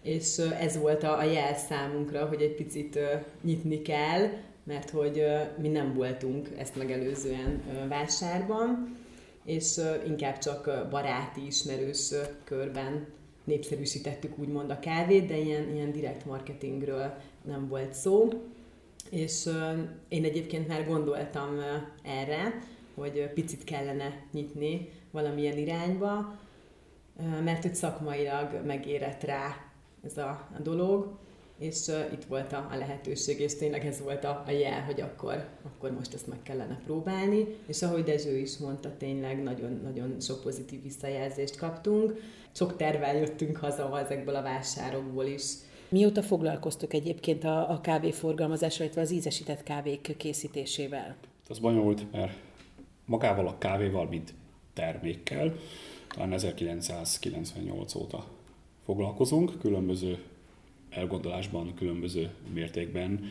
és 0.03 0.39
ez 0.39 0.79
volt 0.79 1.03
a, 1.03 1.23
jel 1.23 1.55
számunkra, 1.55 2.27
hogy 2.27 2.43
egy 2.43 2.55
picit 2.55 2.99
nyitni 3.43 3.83
kell, 3.83 4.29
mert 4.65 4.91
hogy 4.91 5.25
mi 5.59 5.69
nem 5.69 5.95
voltunk 5.95 6.49
ezt 6.59 6.77
megelőzően 6.77 7.63
vásárban, 7.89 8.97
és 9.45 9.81
inkább 10.07 10.39
csak 10.39 10.89
baráti, 10.91 11.47
ismerős 11.47 12.13
körben 12.45 13.07
népszerűsítettük 13.45 14.39
úgymond 14.39 14.71
a 14.71 14.79
kávét, 14.79 15.27
de 15.27 15.37
ilyen, 15.37 15.75
ilyen 15.75 15.93
direkt 15.93 16.27
marketingről 16.27 17.15
nem 17.45 17.69
volt 17.69 17.93
szó. 17.93 18.29
És 19.15 19.49
én 20.09 20.25
egyébként 20.25 20.69
már 20.69 20.87
gondoltam 20.87 21.61
erre, 22.03 22.59
hogy 22.95 23.31
picit 23.35 23.65
kellene 23.65 24.23
nyitni 24.33 24.89
valamilyen 25.11 25.59
irányba, 25.59 26.39
mert 27.45 27.63
hogy 27.63 27.75
szakmailag 27.75 28.61
megérett 28.67 29.23
rá 29.23 29.57
ez 30.05 30.17
a, 30.17 30.49
a 30.57 30.61
dolog, 30.63 31.19
és 31.59 31.91
itt 32.13 32.25
volt 32.25 32.53
a, 32.53 32.69
a 32.73 32.77
lehetőség, 32.77 33.41
és 33.41 33.57
tényleg 33.57 33.87
ez 33.87 34.01
volt 34.01 34.25
a, 34.25 34.43
a 34.47 34.51
jel, 34.51 34.83
hogy 34.83 35.01
akkor, 35.01 35.49
akkor 35.63 35.91
most 35.91 36.15
ezt 36.15 36.27
meg 36.27 36.43
kellene 36.43 36.81
próbálni, 36.85 37.47
és 37.67 37.83
ahogy 37.83 38.05
Dezső 38.05 38.37
is 38.37 38.57
mondta, 38.57 38.97
tényleg 38.97 39.43
nagyon-nagyon 39.43 40.21
sok 40.21 40.43
pozitív 40.43 40.83
visszajelzést 40.83 41.57
kaptunk. 41.57 42.21
Sok 42.53 42.77
tervel 42.77 43.17
jöttünk 43.17 43.57
haza 43.57 44.01
ezekből 44.01 44.35
a 44.35 44.43
vásárokból 44.43 45.25
is. 45.25 45.53
Mióta 45.95 46.23
foglalkoztok 46.23 46.93
egyébként 46.93 47.45
a, 47.45 47.71
a 47.71 47.81
kávéforgalmazással, 47.81 48.83
illetve 48.85 49.01
az 49.01 49.11
ízesített 49.11 49.63
kávék 49.63 50.15
készítésével? 50.17 51.17
Az 51.49 51.59
bonyolult, 51.59 52.13
mert 52.13 52.39
magával 53.05 53.47
a 53.47 53.59
kávéval, 53.59 54.07
mint 54.07 54.35
termékkel, 54.73 55.55
talán 56.09 56.33
1998 56.33 57.95
óta 57.95 58.27
foglalkozunk, 58.85 59.59
különböző 59.59 60.19
elgondolásban, 60.91 61.75
különböző 61.75 62.31
mértékben, 62.55 63.31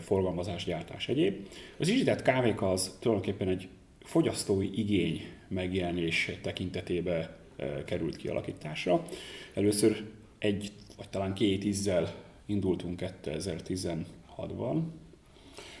forgalmazás, 0.00 0.64
gyártás 0.64 1.08
egyéb. 1.08 1.48
Az 1.78 1.88
ízített 1.88 2.22
kávék 2.22 2.62
az 2.62 2.96
tulajdonképpen 3.00 3.48
egy 3.48 3.68
fogyasztói 4.02 4.78
igény 4.78 5.20
megjelenés 5.48 6.30
tekintetében 6.42 7.36
került 7.84 8.16
kialakításra. 8.16 9.06
Először 9.54 10.04
egy 10.38 10.72
vagy 11.00 11.08
talán 11.08 11.34
két 11.34 11.64
ízzel 11.64 12.14
indultunk 12.46 13.02
2016-ban. 13.24 14.80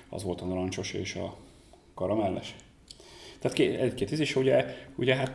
Az 0.08 0.22
volt 0.22 0.40
a 0.40 0.46
narancsos 0.46 0.92
és 0.92 1.14
a 1.14 1.36
karamelles. 1.94 2.54
Tehát 3.38 3.58
egy-két 3.58 4.12
íz, 4.12 4.20
és 4.20 4.36
ugye, 4.36 4.76
ugye 4.96 5.14
hát 5.14 5.32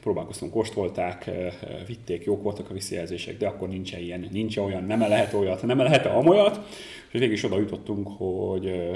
próbálkoztunk, 0.00 0.52
kóstolták, 0.52 1.30
vitték, 1.86 2.24
jók 2.24 2.42
voltak 2.42 2.70
a 2.70 2.72
visszajelzések, 2.72 3.38
de 3.38 3.46
akkor 3.46 3.68
nincs 3.68 3.92
ilyen, 3.92 4.28
nincs 4.30 4.56
olyan, 4.56 4.84
nem 4.84 5.00
lehet 5.00 5.32
olyat, 5.32 5.62
nem 5.62 5.78
lehet 5.78 6.06
amolyat, 6.06 6.66
és 7.12 7.18
végig 7.18 7.32
is 7.32 7.44
oda 7.44 7.58
jutottunk, 7.58 8.08
hogy 8.16 8.90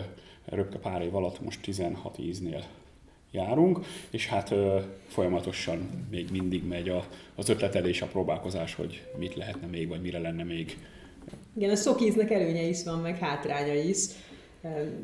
röpke 0.45 0.79
pár 0.79 1.03
év 1.03 1.15
alatt 1.15 1.41
most 1.41 1.63
16 1.63 2.19
íznél 2.19 2.65
járunk, 3.33 3.79
és 4.11 4.27
hát 4.27 4.55
folyamatosan 5.09 6.07
még 6.11 6.31
mindig 6.31 6.65
megy 6.65 6.89
a, 6.89 7.07
az 7.35 7.49
ötletelés, 7.49 8.03
a 8.03 8.07
próbálkozás, 8.07 8.75
hogy 8.75 9.03
mit 9.19 9.35
lehetne 9.35 9.67
még, 9.67 9.89
vagy 9.89 10.01
mire 10.01 10.19
lenne 10.19 10.45
még. 10.45 10.77
Igen, 11.57 11.71
a 11.71 11.77
sok 11.77 12.01
íznek 12.01 12.31
előnye 12.31 12.63
is 12.63 12.85
van, 12.85 12.99
meg 12.99 13.19
hátránya 13.19 13.75
is 13.75 14.07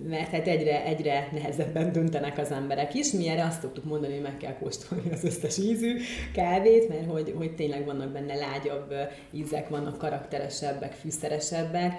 mert 0.08 0.30
hát 0.30 0.46
egyre, 0.46 0.84
egyre 0.84 1.28
nehezebben 1.32 1.92
döntenek 1.92 2.38
az 2.38 2.50
emberek 2.50 2.94
is. 2.94 3.12
Mi 3.12 3.28
erre 3.28 3.44
azt 3.44 3.60
szoktuk 3.60 3.84
mondani, 3.84 4.12
hogy 4.12 4.22
meg 4.22 4.36
kell 4.36 4.54
kóstolni 4.54 5.10
az 5.12 5.24
összes 5.24 5.58
ízű 5.58 5.96
kávét, 6.32 6.88
mert 6.88 7.10
hogy, 7.10 7.34
hogy 7.36 7.54
tényleg 7.54 7.84
vannak 7.84 8.08
benne 8.08 8.34
lágyabb 8.34 8.94
ízek, 9.30 9.68
vannak 9.68 9.98
karakteresebbek, 9.98 10.92
fűszeresebbek. 10.92 11.92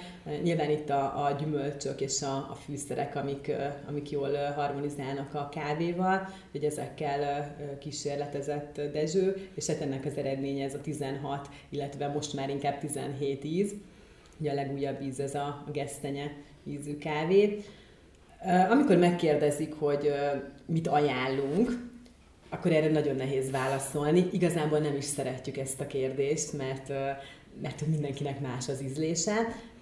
Nyilván 0.44 0.70
itt 0.70 0.90
a, 0.90 1.26
a 1.26 1.32
gyümölcsök 1.40 2.02
és 2.02 2.22
a, 2.22 2.36
a 2.36 2.58
fűszerek, 2.66 3.16
amik, 3.16 3.52
amik 3.88 4.10
jól 4.10 4.36
harmonizálnak 4.56 5.34
a 5.34 5.50
kávéval, 5.52 6.30
hogy 6.52 6.64
ezekkel 6.64 7.56
kísérletezett 7.80 8.82
Dezső, 8.94 9.50
és 9.54 9.68
hát 9.68 9.82
ennek 9.82 10.06
az 10.06 10.18
eredménye 10.18 10.64
ez 10.64 10.74
a 10.74 10.82
16, 10.82 11.50
illetve 11.70 12.08
most 12.08 12.34
már 12.34 12.50
inkább 12.50 12.80
17 12.80 13.44
íz. 13.44 13.74
Ugye 14.40 14.52
a 14.52 14.54
legújabb 14.54 15.02
íz 15.02 15.20
ez 15.20 15.36
a 15.36 15.64
gesztenye 15.72 16.32
ízű 16.70 16.98
kávé. 16.98 17.64
Amikor 18.70 18.98
megkérdezik, 18.98 19.74
hogy 19.74 20.12
mit 20.66 20.88
ajánlunk, 20.88 21.88
akkor 22.50 22.72
erre 22.72 22.90
nagyon 22.90 23.16
nehéz 23.16 23.52
válaszolni. 23.52 24.30
Igazából 24.32 24.80
nem 24.80 24.96
is 24.96 25.04
szeretjük 25.04 25.58
ezt 25.58 25.82
a 25.82 25.88
kérdést, 25.88 26.54
mert, 26.54 26.88
mert 27.62 27.88
mindenkinek 27.88 28.40
más 28.40 28.70
az 28.70 28.84
ízlése, 28.84 29.34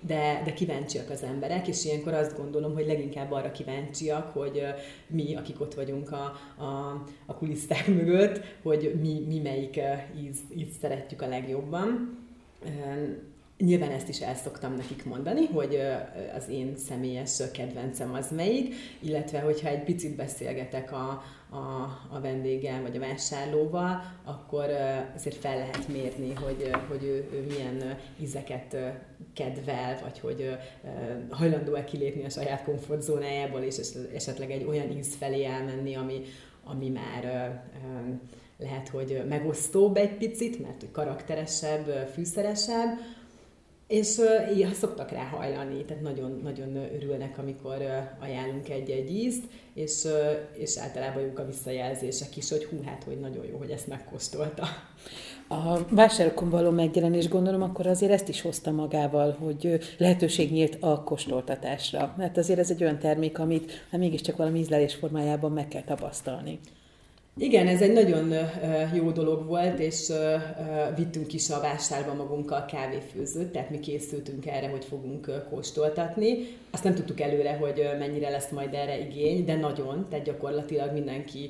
de, 0.01 0.41
de 0.45 0.53
kíváncsiak 0.53 1.09
az 1.09 1.23
emberek, 1.23 1.67
és 1.67 1.85
ilyenkor 1.85 2.13
azt 2.13 2.37
gondolom, 2.37 2.73
hogy 2.73 2.85
leginkább 2.85 3.31
arra 3.31 3.51
kíváncsiak, 3.51 4.33
hogy 4.33 4.61
mi, 5.07 5.35
akik 5.35 5.61
ott 5.61 5.73
vagyunk 5.73 6.11
a, 6.11 6.23
a, 6.63 7.03
a 7.25 7.35
kuliszták 7.35 7.87
mögött, 7.87 8.41
hogy 8.61 8.95
mi, 9.01 9.25
mi 9.27 9.39
melyik 9.39 9.79
íz, 10.23 10.37
íz 10.57 10.67
szeretjük 10.81 11.21
a 11.21 11.27
legjobban. 11.27 12.17
Nyilván 13.57 13.91
ezt 13.91 14.09
is 14.09 14.19
el 14.19 14.35
szoktam 14.35 14.75
nekik 14.75 15.05
mondani, 15.05 15.45
hogy 15.45 15.79
az 16.35 16.49
én 16.49 16.75
személyes 16.75 17.41
kedvencem 17.53 18.13
az 18.13 18.31
melyik, 18.31 18.73
illetve 18.99 19.39
hogyha 19.39 19.67
egy 19.67 19.83
picit 19.83 20.15
beszélgetek 20.15 20.91
a, 20.91 21.23
a, 21.49 21.57
a 22.09 22.19
vendéggel 22.21 22.81
vagy 22.81 22.95
a 22.95 22.99
vásárlóval, 22.99 24.01
akkor 24.23 24.69
azért 25.15 25.35
fel 25.35 25.57
lehet 25.57 25.87
mérni, 25.87 26.33
hogy, 26.33 26.71
hogy 26.87 27.03
ő, 27.03 27.29
ő 27.33 27.45
milyen 27.47 27.97
ízeket 28.21 28.77
kedvel, 29.33 29.99
vagy 30.01 30.19
hogy 30.19 30.57
hajlandó-e 31.29 31.83
kilépni 31.83 32.25
a 32.25 32.29
saját 32.29 32.63
komfortzónájából, 32.63 33.61
és 33.61 33.77
esetleg 34.13 34.51
egy 34.51 34.63
olyan 34.63 34.97
íz 34.97 35.15
felé 35.15 35.45
elmenni, 35.45 35.95
ami, 35.95 36.21
ami 36.63 36.89
már 36.89 37.51
lehet, 38.57 38.87
hogy 38.87 39.23
megosztóbb 39.29 39.97
egy 39.97 40.17
picit, 40.17 40.59
mert 40.59 40.85
karakteresebb, 40.91 41.85
fűszeresebb, 42.13 42.97
És 43.87 44.21
így 44.55 44.73
szoktak 44.73 45.11
rá 45.11 45.23
hajlani, 45.23 45.85
tehát 45.85 46.03
nagyon, 46.03 46.39
nagyon 46.43 46.75
örülnek, 46.75 47.37
amikor 47.37 47.77
ajánlunk 48.19 48.69
egy-egy 48.69 49.11
ízt, 49.11 49.43
és, 49.73 50.07
és 50.53 50.77
általában 50.77 51.21
jók 51.21 51.39
a 51.39 51.45
visszajelzések 51.45 52.37
is, 52.37 52.49
hogy 52.49 52.65
hú, 52.65 52.83
hát, 52.85 53.03
hogy 53.03 53.19
nagyon 53.19 53.45
jó, 53.45 53.57
hogy 53.57 53.69
ezt 53.69 53.87
megkóstolta. 53.87 54.63
A 55.49 55.85
vásárokon 55.89 56.49
való 56.49 56.69
megjelenés 56.69 57.27
gondolom 57.27 57.61
akkor 57.61 57.87
azért 57.87 58.11
ezt 58.11 58.29
is 58.29 58.41
hozta 58.41 58.71
magával, 58.71 59.31
hogy 59.31 59.79
lehetőség 59.97 60.51
nyílt 60.51 60.77
a 60.79 61.03
kóstoltatásra. 61.03 62.13
Mert 62.17 62.37
azért 62.37 62.59
ez 62.59 62.71
egy 62.71 62.83
olyan 62.83 62.99
termék, 62.99 63.39
amit 63.39 63.71
hát 63.91 63.99
mégiscsak 63.99 64.37
valami 64.37 64.59
ízlelés 64.59 64.95
formájában 64.95 65.51
meg 65.51 65.67
kell 65.67 65.83
tapasztalni. 65.83 66.59
Igen, 67.39 67.67
ez 67.67 67.81
egy 67.81 67.93
nagyon 67.93 68.33
jó 68.93 69.11
dolog 69.11 69.45
volt, 69.45 69.79
és 69.79 70.11
vittünk 70.95 71.33
is 71.33 71.49
a 71.49 71.59
vásárba 71.59 72.13
magunkkal 72.13 72.65
kávéfőzőt, 72.65 73.51
tehát 73.51 73.69
mi 73.69 73.79
készültünk 73.79 74.45
erre, 74.45 74.69
hogy 74.69 74.85
fogunk 74.85 75.31
kóstoltatni. 75.49 76.37
Azt 76.71 76.83
nem 76.83 76.95
tudtuk 76.95 77.21
előre, 77.21 77.53
hogy 77.53 77.89
mennyire 77.99 78.29
lesz 78.29 78.49
majd 78.49 78.73
erre 78.73 78.99
igény, 78.99 79.45
de 79.45 79.55
nagyon, 79.55 80.05
tehát 80.09 80.25
gyakorlatilag 80.25 80.93
mindenki, 80.93 81.49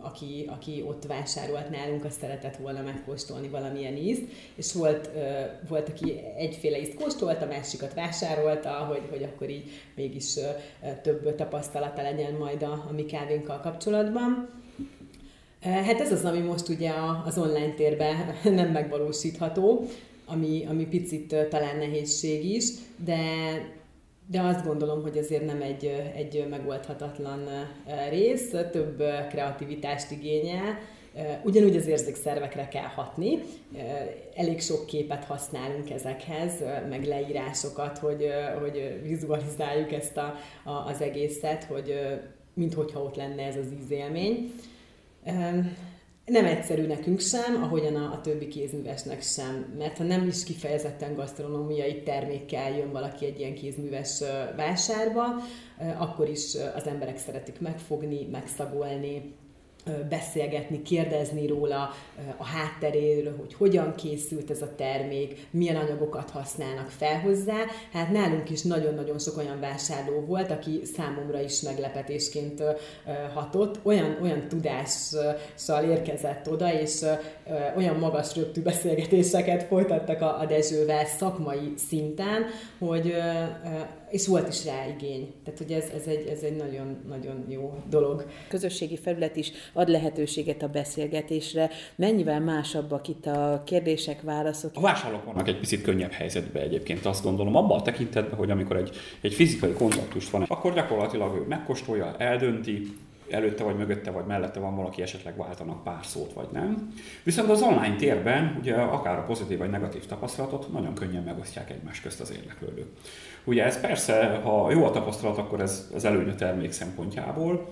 aki, 0.00 0.48
aki 0.48 0.84
ott 0.86 1.06
vásárolt 1.06 1.70
nálunk, 1.70 2.04
azt 2.04 2.20
szeretett 2.20 2.56
volna 2.56 2.82
megkóstolni 2.82 3.48
valamilyen 3.48 3.96
ízt, 3.96 4.22
és 4.54 4.72
volt, 4.72 5.10
volt 5.68 5.88
aki 5.88 6.20
egyféle 6.36 6.78
ízt 6.80 6.94
kóstolt, 6.94 7.42
a 7.42 7.46
másikat 7.46 7.94
vásárolta, 7.94 8.70
hogy, 8.70 9.02
hogy 9.10 9.22
akkor 9.22 9.50
így 9.50 9.70
mégis 9.96 10.34
több 11.02 11.34
tapasztalata 11.34 12.02
legyen 12.02 12.32
majd 12.32 12.62
a, 12.62 12.84
a 12.88 12.92
mi 12.92 13.04
kávénkkal 13.04 13.60
kapcsolatban. 13.60 14.62
Hát 15.64 16.00
ez 16.00 16.12
az, 16.12 16.24
ami 16.24 16.38
most 16.38 16.68
ugye 16.68 16.92
az 17.24 17.38
online 17.38 17.74
térben 17.74 18.16
nem 18.60 18.70
megvalósítható, 18.70 19.84
ami, 20.26 20.64
ami 20.68 20.86
picit 20.86 21.36
talán 21.50 21.76
nehézség 21.76 22.44
is, 22.44 22.68
de, 23.04 23.18
de 24.30 24.40
azt 24.40 24.64
gondolom, 24.66 25.02
hogy 25.02 25.18
azért 25.18 25.46
nem 25.46 25.62
egy, 25.62 25.84
egy 26.16 26.46
megoldhatatlan 26.50 27.48
rész, 28.10 28.50
több 28.50 29.02
kreativitást 29.28 30.10
igényel, 30.10 30.78
Ugyanúgy 31.42 31.76
az 31.76 31.86
érzékszervekre 31.86 32.68
kell 32.68 32.86
hatni, 32.86 33.38
elég 34.34 34.60
sok 34.60 34.86
képet 34.86 35.24
használunk 35.24 35.90
ezekhez, 35.90 36.52
meg 36.88 37.04
leírásokat, 37.04 37.98
hogy, 37.98 38.26
hogy 38.60 39.00
vizualizáljuk 39.02 39.92
ezt 39.92 40.16
a, 40.16 40.34
a, 40.64 40.70
az 40.70 41.00
egészet, 41.00 41.64
hogy 41.64 41.94
minthogyha 42.54 43.02
ott 43.02 43.16
lenne 43.16 43.42
ez 43.42 43.56
az 43.56 43.72
ízélmény. 43.82 44.52
Nem 46.24 46.44
egyszerű 46.44 46.86
nekünk 46.86 47.20
sem, 47.20 47.62
ahogyan 47.62 47.96
a, 47.96 48.12
a 48.12 48.20
többi 48.20 48.48
kézművesnek 48.48 49.22
sem, 49.22 49.74
mert 49.78 49.96
ha 49.96 50.04
nem 50.04 50.26
is 50.26 50.44
kifejezetten 50.44 51.14
gasztronómiai 51.14 52.02
termékkel 52.02 52.76
jön 52.76 52.92
valaki 52.92 53.26
egy 53.26 53.38
ilyen 53.38 53.54
kézműves 53.54 54.22
vásárba, 54.56 55.24
akkor 55.98 56.28
is 56.28 56.54
az 56.74 56.86
emberek 56.86 57.18
szeretik 57.18 57.60
megfogni, 57.60 58.28
megszagolni, 58.30 59.34
beszélgetni, 60.08 60.82
kérdezni 60.82 61.46
róla 61.46 61.90
a 62.36 62.44
hátteréről, 62.44 63.36
hogy 63.38 63.54
hogyan 63.54 63.94
készült 63.94 64.50
ez 64.50 64.62
a 64.62 64.74
termék, 64.74 65.46
milyen 65.50 65.76
anyagokat 65.76 66.30
használnak 66.30 66.88
fel 66.88 67.20
hozzá. 67.20 67.56
Hát 67.92 68.10
nálunk 68.10 68.50
is 68.50 68.62
nagyon-nagyon 68.62 69.18
sok 69.18 69.36
olyan 69.36 69.60
vásárló 69.60 70.20
volt, 70.20 70.50
aki 70.50 70.80
számomra 70.96 71.40
is 71.40 71.60
meglepetésként 71.60 72.62
hatott, 73.34 73.78
olyan, 73.82 74.18
olyan 74.22 74.48
tudással 74.48 75.84
érkezett 75.88 76.50
oda, 76.50 76.72
és 76.72 77.04
olyan 77.76 77.96
magas 77.96 78.36
röptű 78.36 78.62
beszélgetéseket 78.62 79.62
folytattak 79.62 80.20
a, 80.20 80.40
a 80.40 80.46
Dezsővel 80.46 81.04
szakmai 81.04 81.72
szinten, 81.88 82.44
hogy 82.78 83.14
és 84.14 84.26
volt 84.26 84.48
is 84.48 84.64
rá 84.64 84.86
igény. 84.86 85.32
Tehát, 85.44 85.58
hogy 85.58 85.72
ez, 85.72 85.84
ez, 85.94 86.06
egy, 86.06 86.26
ez 86.26 86.42
egy 86.42 86.56
nagyon, 86.56 86.96
nagyon 87.08 87.44
jó 87.48 87.74
dolog. 87.88 88.26
Közösségi 88.48 88.96
felület 88.96 89.36
is 89.36 89.52
ad 89.72 89.88
lehetőséget 89.88 90.62
a 90.62 90.68
beszélgetésre. 90.68 91.70
Mennyivel 91.96 92.40
másabbak 92.40 93.08
itt 93.08 93.26
a 93.26 93.62
kérdések, 93.66 94.22
válaszok? 94.22 94.70
A 94.74 94.80
vásárlók 94.80 95.24
vannak 95.24 95.48
egy 95.48 95.58
picit 95.58 95.82
könnyebb 95.82 96.10
helyzetben 96.10 96.62
egyébként, 96.62 97.06
azt 97.06 97.22
gondolom, 97.22 97.56
abban 97.56 97.78
a 97.78 97.82
tekintetben, 97.82 98.38
hogy 98.38 98.50
amikor 98.50 98.76
egy, 98.76 98.96
egy 99.20 99.34
fizikai 99.34 99.72
kontaktust 99.72 100.30
van, 100.30 100.42
akkor 100.42 100.74
gyakorlatilag 100.74 101.36
ő 101.36 101.44
megkóstolja, 101.48 102.14
eldönti, 102.18 102.96
előtte 103.30 103.64
vagy 103.64 103.76
mögötte 103.76 104.10
vagy 104.10 104.24
mellette 104.24 104.60
van 104.60 104.76
valaki, 104.76 105.02
esetleg 105.02 105.36
váltanak 105.36 105.84
pár 105.84 106.04
szót 106.06 106.32
vagy 106.32 106.48
nem. 106.52 106.94
Viszont 107.22 107.50
az 107.50 107.62
online 107.62 107.96
térben 107.96 108.56
ugye 108.60 108.74
akár 108.74 109.18
a 109.18 109.24
pozitív 109.24 109.58
vagy 109.58 109.70
negatív 109.70 110.06
tapasztalatot 110.06 110.72
nagyon 110.72 110.94
könnyen 110.94 111.22
megosztják 111.22 111.70
egymás 111.70 112.00
közt 112.00 112.20
az 112.20 112.32
érdeklődők. 112.32 112.88
Ugye 113.44 113.64
ez 113.64 113.80
persze, 113.80 114.40
ha 114.44 114.70
jó 114.70 114.84
a 114.84 114.90
tapasztalat, 114.90 115.38
akkor 115.38 115.60
ez 115.60 115.90
az 115.94 116.04
előny 116.04 116.28
a 116.28 116.34
termék 116.34 116.72
szempontjából, 116.72 117.68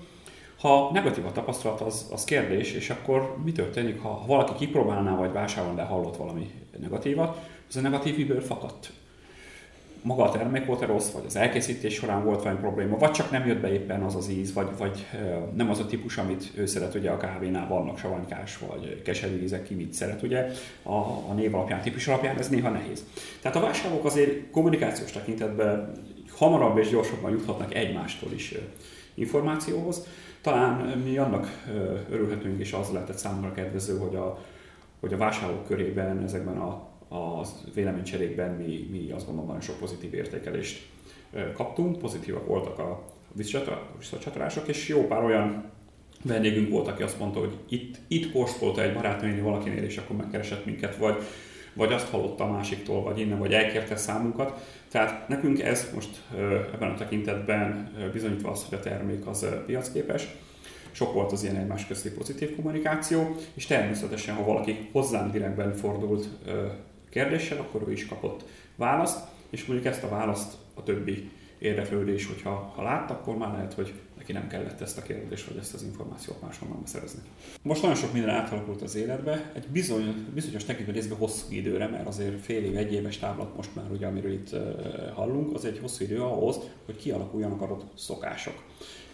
ha 0.62 0.90
negatív 0.92 1.26
a 1.26 1.32
tapasztalat, 1.32 1.80
az, 1.80 2.08
az 2.12 2.24
kérdés, 2.24 2.72
és 2.72 2.90
akkor 2.90 3.36
mi 3.44 3.52
történik, 3.52 4.00
ha, 4.00 4.24
valaki 4.26 4.54
kipróbálná, 4.54 5.16
vagy 5.16 5.32
vásárol, 5.32 5.74
de 5.74 5.82
hallott 5.82 6.16
valami 6.16 6.50
negatívat, 6.80 7.48
az 7.68 7.76
a 7.76 7.80
negatív 7.80 8.16
miből 8.16 8.40
fakadt? 8.40 8.92
Maga 10.02 10.22
a 10.22 10.30
termék 10.30 10.66
volt-e 10.66 10.86
rossz, 10.86 11.10
vagy 11.10 11.22
az 11.26 11.36
elkészítés 11.36 11.94
során 11.94 12.24
volt 12.24 12.42
valami 12.42 12.60
probléma, 12.60 12.98
vagy 12.98 13.10
csak 13.10 13.30
nem 13.30 13.46
jött 13.46 13.60
be 13.60 13.72
éppen 13.72 14.02
az 14.02 14.14
az 14.14 14.28
íz, 14.28 14.52
vagy, 14.52 14.68
vagy 14.78 15.06
nem 15.54 15.70
az 15.70 15.78
a 15.78 15.86
típus, 15.86 16.16
amit 16.16 16.52
ő 16.54 16.66
szeret, 16.66 16.94
ugye 16.94 17.10
a 17.10 17.16
kávénál 17.16 17.68
vannak 17.68 17.98
savanykás, 17.98 18.58
vagy 18.58 19.02
keserű 19.02 19.42
ízek, 19.42 19.62
ki 19.62 19.74
mit 19.74 19.92
szeret, 19.92 20.22
ugye 20.22 20.46
a, 20.82 20.94
a 21.28 21.32
név 21.34 21.54
alapján, 21.54 21.80
típus 21.80 22.08
alapján 22.08 22.38
ez 22.38 22.48
néha 22.48 22.70
nehéz. 22.70 23.04
Tehát 23.40 23.56
a 23.56 23.60
vásárlók 23.60 24.04
azért 24.04 24.50
kommunikációs 24.50 25.10
tekintetben 25.10 25.92
hamarabb 26.30 26.78
és 26.78 26.88
gyorsabban 26.88 27.30
juthatnak 27.30 27.74
egymástól 27.74 28.32
is 28.32 28.54
információhoz. 29.14 30.06
Talán 30.40 30.98
mi 30.98 31.18
annak 31.18 31.64
örülhetünk, 32.10 32.60
és 32.60 32.72
az 32.72 32.88
lehetett 32.92 33.16
számomra 33.16 33.52
kedvező, 33.52 33.98
hogy 33.98 34.16
a, 34.16 34.38
hogy 35.00 35.12
a 35.12 35.16
vásárlók 35.16 35.66
körében 35.66 36.22
ezekben 36.22 36.56
a 36.56 36.91
a 37.12 37.44
véleménycserékben 37.74 38.50
mi, 38.50 38.88
mi 38.90 39.10
azt 39.10 39.24
gondolom 39.24 39.46
nagyon 39.46 39.62
sok 39.62 39.78
pozitív 39.78 40.14
értékelést 40.14 40.86
kaptunk, 41.54 41.98
pozitívak 41.98 42.46
voltak 42.46 42.78
a 42.78 43.04
visszacsatolások, 43.32 44.68
és 44.68 44.88
jó 44.88 45.06
pár 45.06 45.24
olyan 45.24 45.64
vendégünk 46.22 46.70
volt, 46.70 46.88
aki 46.88 47.02
azt 47.02 47.18
mondta, 47.18 47.38
hogy 47.38 47.58
itt, 47.68 47.96
itt 48.08 48.32
kóstolta 48.32 48.82
egy 48.82 48.92
barátnőni 48.92 49.40
valakinél, 49.40 49.82
és 49.82 49.96
akkor 49.96 50.16
megkeresett 50.16 50.64
minket, 50.64 50.96
vagy, 50.96 51.22
vagy 51.74 51.92
azt 51.92 52.08
hallotta 52.08 52.44
a 52.44 52.50
másiktól, 52.50 53.02
vagy 53.02 53.18
innen, 53.18 53.38
vagy 53.38 53.52
elkérte 53.52 53.96
számunkat. 53.96 54.66
Tehát 54.88 55.28
nekünk 55.28 55.60
ez 55.60 55.90
most 55.94 56.22
ebben 56.74 56.90
a 56.90 56.94
tekintetben 56.94 57.92
bizonyítva 58.12 58.50
az, 58.50 58.64
hogy 58.68 58.78
a 58.78 58.82
termék 58.82 59.26
az 59.26 59.46
piacképes. 59.66 60.28
Sok 60.90 61.12
volt 61.12 61.32
az 61.32 61.42
ilyen 61.42 61.56
egymás 61.56 61.86
közti 61.86 62.10
pozitív 62.10 62.54
kommunikáció, 62.54 63.36
és 63.54 63.66
természetesen, 63.66 64.34
ha 64.34 64.44
valaki 64.44 64.88
hozzánk 64.92 65.32
direktben 65.32 65.74
fordult 65.74 66.28
kérdéssel, 67.12 67.58
akkor 67.58 67.88
ő 67.88 67.92
is 67.92 68.06
kapott 68.06 68.44
választ, 68.76 69.18
és 69.50 69.64
mondjuk 69.64 69.92
ezt 69.92 70.02
a 70.02 70.08
választ 70.08 70.52
a 70.74 70.82
többi 70.82 71.30
érdeklődés, 71.58 72.26
hogyha 72.26 72.72
ha 72.76 72.82
látta, 72.82 73.14
akkor 73.14 73.36
már 73.36 73.52
lehet, 73.52 73.72
hogy 73.72 73.92
neki 74.16 74.32
nem 74.32 74.48
kellett 74.48 74.80
ezt 74.80 74.98
a 74.98 75.02
kérdést, 75.02 75.48
vagy 75.48 75.56
ezt 75.56 75.74
az 75.74 75.82
információt 75.82 76.42
máshonnan 76.42 76.82
szerezni. 76.84 77.20
Most 77.62 77.82
nagyon 77.82 77.96
sok 77.96 78.12
minden 78.12 78.30
átalakult 78.30 78.82
az 78.82 78.94
életbe, 78.94 79.50
egy 79.54 79.66
bizony, 79.68 80.26
bizonyos 80.34 80.64
technikai 80.64 80.92
részben 80.92 81.18
hosszú 81.18 81.46
időre, 81.48 81.88
mert 81.88 82.06
azért 82.06 82.40
fél 82.40 82.64
év, 82.64 82.76
egy 82.76 82.92
éves 82.92 83.18
táblat 83.18 83.56
most 83.56 83.74
már, 83.74 83.90
ugye, 83.90 84.06
amiről 84.06 84.32
itt 84.32 84.56
hallunk, 85.14 85.54
az 85.54 85.64
egy 85.64 85.78
hosszú 85.78 86.04
idő 86.04 86.22
ahhoz, 86.22 86.56
hogy 86.84 86.96
kialakuljanak 86.96 87.60
adott 87.60 87.98
szokások. 87.98 88.62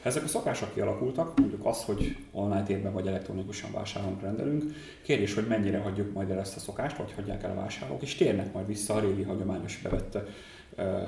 Ezek 0.02 0.24
a 0.24 0.26
szokások 0.26 0.74
kialakultak, 0.74 1.38
mondjuk 1.38 1.66
az, 1.66 1.84
hogy 1.84 2.16
online 2.32 2.62
térben 2.62 2.92
vagy 2.92 3.06
elektronikusan 3.06 3.72
vásárolunk, 3.72 4.20
rendelünk, 4.20 4.64
kérdés, 5.02 5.34
hogy 5.34 5.46
mennyire 5.46 5.78
hagyjuk 5.78 6.12
majd 6.12 6.30
el 6.30 6.38
ezt 6.38 6.56
a 6.56 6.60
szokást, 6.60 6.96
vagy 6.96 7.12
hagyják 7.12 7.42
el 7.42 7.50
a 7.50 7.60
vásárlók, 7.60 8.02
és 8.02 8.14
térnek 8.14 8.52
majd 8.52 8.66
vissza 8.66 8.94
a 8.94 9.00
régi 9.00 9.22
hagyományos 9.22 9.80
bevett 9.82 10.18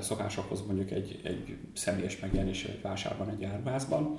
szokásokhoz, 0.00 0.62
mondjuk 0.66 0.90
egy, 0.90 1.20
egy 1.22 1.56
személyes 1.74 2.20
megjelenés 2.20 2.64
egy 2.64 2.82
vásárban, 2.82 3.28
egy 3.30 3.44
árbázban. 3.44 4.18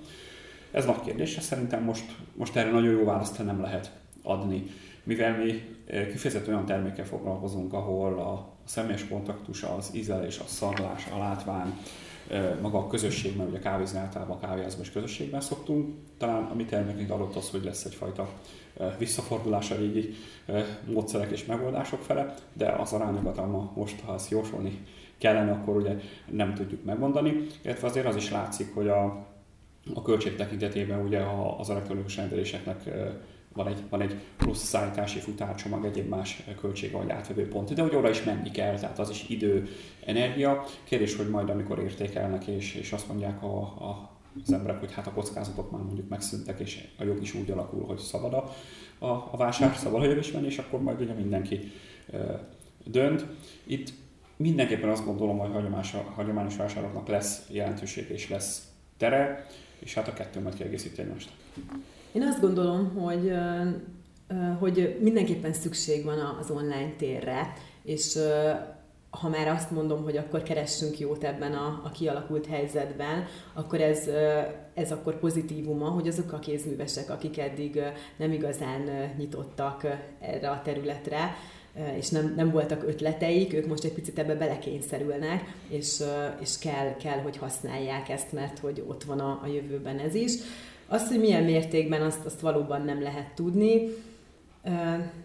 Ez 0.72 0.86
nagy 0.86 1.02
kérdés, 1.02 1.38
szerintem 1.40 1.84
most, 1.84 2.16
most 2.36 2.56
erre 2.56 2.72
nagyon 2.72 2.92
jó 2.92 3.04
választ 3.04 3.44
nem 3.44 3.62
lehet 3.62 3.92
adni, 4.24 4.64
mivel 5.04 5.38
mi 5.38 5.64
kifejezetten 5.86 6.54
olyan 6.54 6.66
termékkel 6.66 7.06
foglalkozunk, 7.06 7.74
ahol 7.74 8.20
a 8.20 8.54
személyes 8.66 9.08
kontaktus, 9.08 9.64
az 9.64 9.92
ízlelés, 9.94 10.40
a 10.40 10.48
szaglás, 10.48 11.08
a 11.14 11.18
látvány, 11.18 11.74
maga 12.62 12.78
a 12.78 12.88
közösség, 12.88 13.38
mert 13.38 13.50
ugye 13.50 13.60
kávézni 13.60 14.00
általában 14.00 14.38
a 14.38 14.40
kávéházban 14.40 14.82
is 14.82 14.92
közösségben 14.92 15.42
szoktunk. 15.42 15.96
Talán 16.18 16.44
a 16.44 16.54
mi 16.54 16.66
termékünk 16.66 17.12
adott 17.12 17.36
az, 17.36 17.50
hogy 17.50 17.64
lesz 17.64 17.86
egyfajta 17.86 18.30
visszafordulás 18.98 19.72
a 19.72 19.76
régi 19.76 20.14
módszerek 20.86 21.32
és 21.32 21.46
megoldások 21.46 22.02
fele, 22.02 22.36
de 22.54 22.70
az 22.70 22.94
arányokat, 22.94 23.38
ama 23.38 23.72
most, 23.76 24.00
ha 24.00 24.14
ezt 24.14 24.30
jósolni 24.30 24.86
kellene, 25.18 25.52
akkor 25.52 25.76
ugye 25.76 25.96
nem 26.30 26.54
tudjuk 26.54 26.84
megmondani. 26.84 27.48
Illetve 27.62 27.88
azért 27.88 28.06
az 28.06 28.16
is 28.16 28.32
látszik, 28.32 28.74
hogy 28.74 28.88
a, 28.88 29.04
a 29.94 30.02
költség 30.02 30.36
tekintetében 30.36 31.06
ugye 31.06 31.22
az 31.58 31.70
elektronikus 31.70 32.16
rendeléseknek 32.16 32.90
van 33.54 33.68
egy, 33.68 33.84
van 33.90 34.02
egy 34.02 34.20
plusz 34.38 34.64
szállítási 34.64 35.20
futárcsomag, 35.20 35.86
egyéb 35.86 36.10
más 36.10 36.44
költsége 36.60 36.98
vagy 36.98 37.10
átvevő 37.10 37.48
pont, 37.48 37.74
de 37.74 37.82
hogy 37.82 37.96
oda 37.96 38.10
is 38.10 38.24
menni 38.24 38.52
kell, 38.52 38.80
tehát 38.80 39.00
az 39.00 39.10
is 39.10 39.30
idő, 39.30 39.68
energia. 40.06 40.66
Kérdés, 40.84 41.16
hogy 41.16 41.30
majd 41.30 41.50
amikor 41.50 41.80
értékelnek 41.80 42.48
és, 42.48 42.76
és 42.76 42.92
azt 42.92 43.08
mondják 43.08 43.44
a, 43.44 43.60
a, 43.62 44.10
az 44.44 44.54
emberek, 44.54 44.80
hogy 44.80 44.94
hát 44.94 45.08
a 45.08 45.12
kockázatok 45.12 45.72
már 45.72 45.82
mondjuk 45.82 46.10
megszűntek, 46.10 46.60
és 46.60 46.88
a 46.98 47.04
jog 47.04 47.22
is 47.22 47.34
úgy 47.34 47.52
alakul, 47.52 47.86
hogy 47.86 47.98
szabad 47.98 48.34
a, 48.34 48.54
a, 49.06 49.30
a 49.32 49.38
vásár, 49.38 49.76
szabad 49.76 50.02
a 50.02 50.16
is 50.16 50.32
menni, 50.32 50.46
és 50.46 50.58
akkor 50.58 50.82
majd 50.82 51.02
ugye 51.02 51.14
mindenki 51.14 51.72
e, 52.14 52.48
dönt. 52.86 53.26
Itt 53.64 53.94
mindenképpen 54.36 54.90
azt 54.90 55.06
gondolom, 55.06 55.38
hogy 55.38 55.52
hagyományos, 55.52 55.96
hagyományos 56.16 56.56
vásároknak 56.56 57.08
lesz 57.08 57.48
jelentőség 57.50 58.10
és 58.10 58.30
lesz 58.30 58.68
tere, 58.98 59.48
és 59.80 59.94
hát 59.94 60.08
a 60.08 60.14
kettő 60.14 60.42
majd 60.42 60.56
kiegészíti 60.56 61.02
egymást. 61.02 61.32
Én 62.12 62.24
azt 62.24 62.42
gondolom, 62.42 62.96
hogy, 62.96 63.34
hogy 64.60 64.98
mindenképpen 65.02 65.54
szükség 65.54 66.04
van 66.04 66.38
az 66.40 66.52
online 66.52 66.94
térre, 66.98 67.54
és 67.84 68.18
ha 69.10 69.30
már 69.30 69.48
azt 69.48 69.72
mondom, 69.72 70.04
hogy 70.04 70.18
akkor 70.18 70.44
keressünk 70.44 71.00
jót 71.00 71.24
ebben 71.24 71.54
a, 71.54 71.82
a 71.84 71.90
kialakult 71.90 72.46
helyzetben, 72.46 73.26
akkor 73.54 73.82
ez, 73.82 74.10
ez 74.74 74.92
akkor 74.92 75.20
pozitívuma, 75.20 75.90
hogy 75.90 76.08
azok 76.08 76.32
a 76.32 76.40
kézművesek, 76.40 77.10
akik 77.10 77.38
eddig 77.38 77.82
nem 78.18 78.32
igazán 78.32 79.12
nyitottak 79.18 79.88
erre 80.20 80.50
a 80.50 80.62
területre, 80.64 81.36
és 81.98 82.10
nem, 82.10 82.34
nem 82.36 82.52
voltak 82.52 82.84
ötleteik, 82.88 83.54
ők 83.54 83.68
most 83.68 83.84
egy 83.84 83.94
picit 83.94 84.20
ebbe 84.20 84.36
belekényszerülnek, 84.36 85.54
és, 85.68 86.04
és 86.40 86.60
kell, 86.60 86.96
kell, 86.96 87.20
hogy 87.20 87.38
használják 87.38 88.10
ezt, 88.10 88.32
mert 88.32 88.60
hogy 88.60 88.84
ott 88.88 89.04
van 89.04 89.20
a, 89.20 89.40
a 89.44 89.48
jövőben 89.48 90.00
ez 90.00 90.16
is. 90.16 90.34
Azt, 90.92 91.08
hogy 91.08 91.20
milyen 91.20 91.44
mértékben, 91.44 92.02
azt, 92.02 92.26
azt 92.26 92.40
valóban 92.40 92.82
nem 92.82 93.02
lehet 93.02 93.34
tudni, 93.36 93.82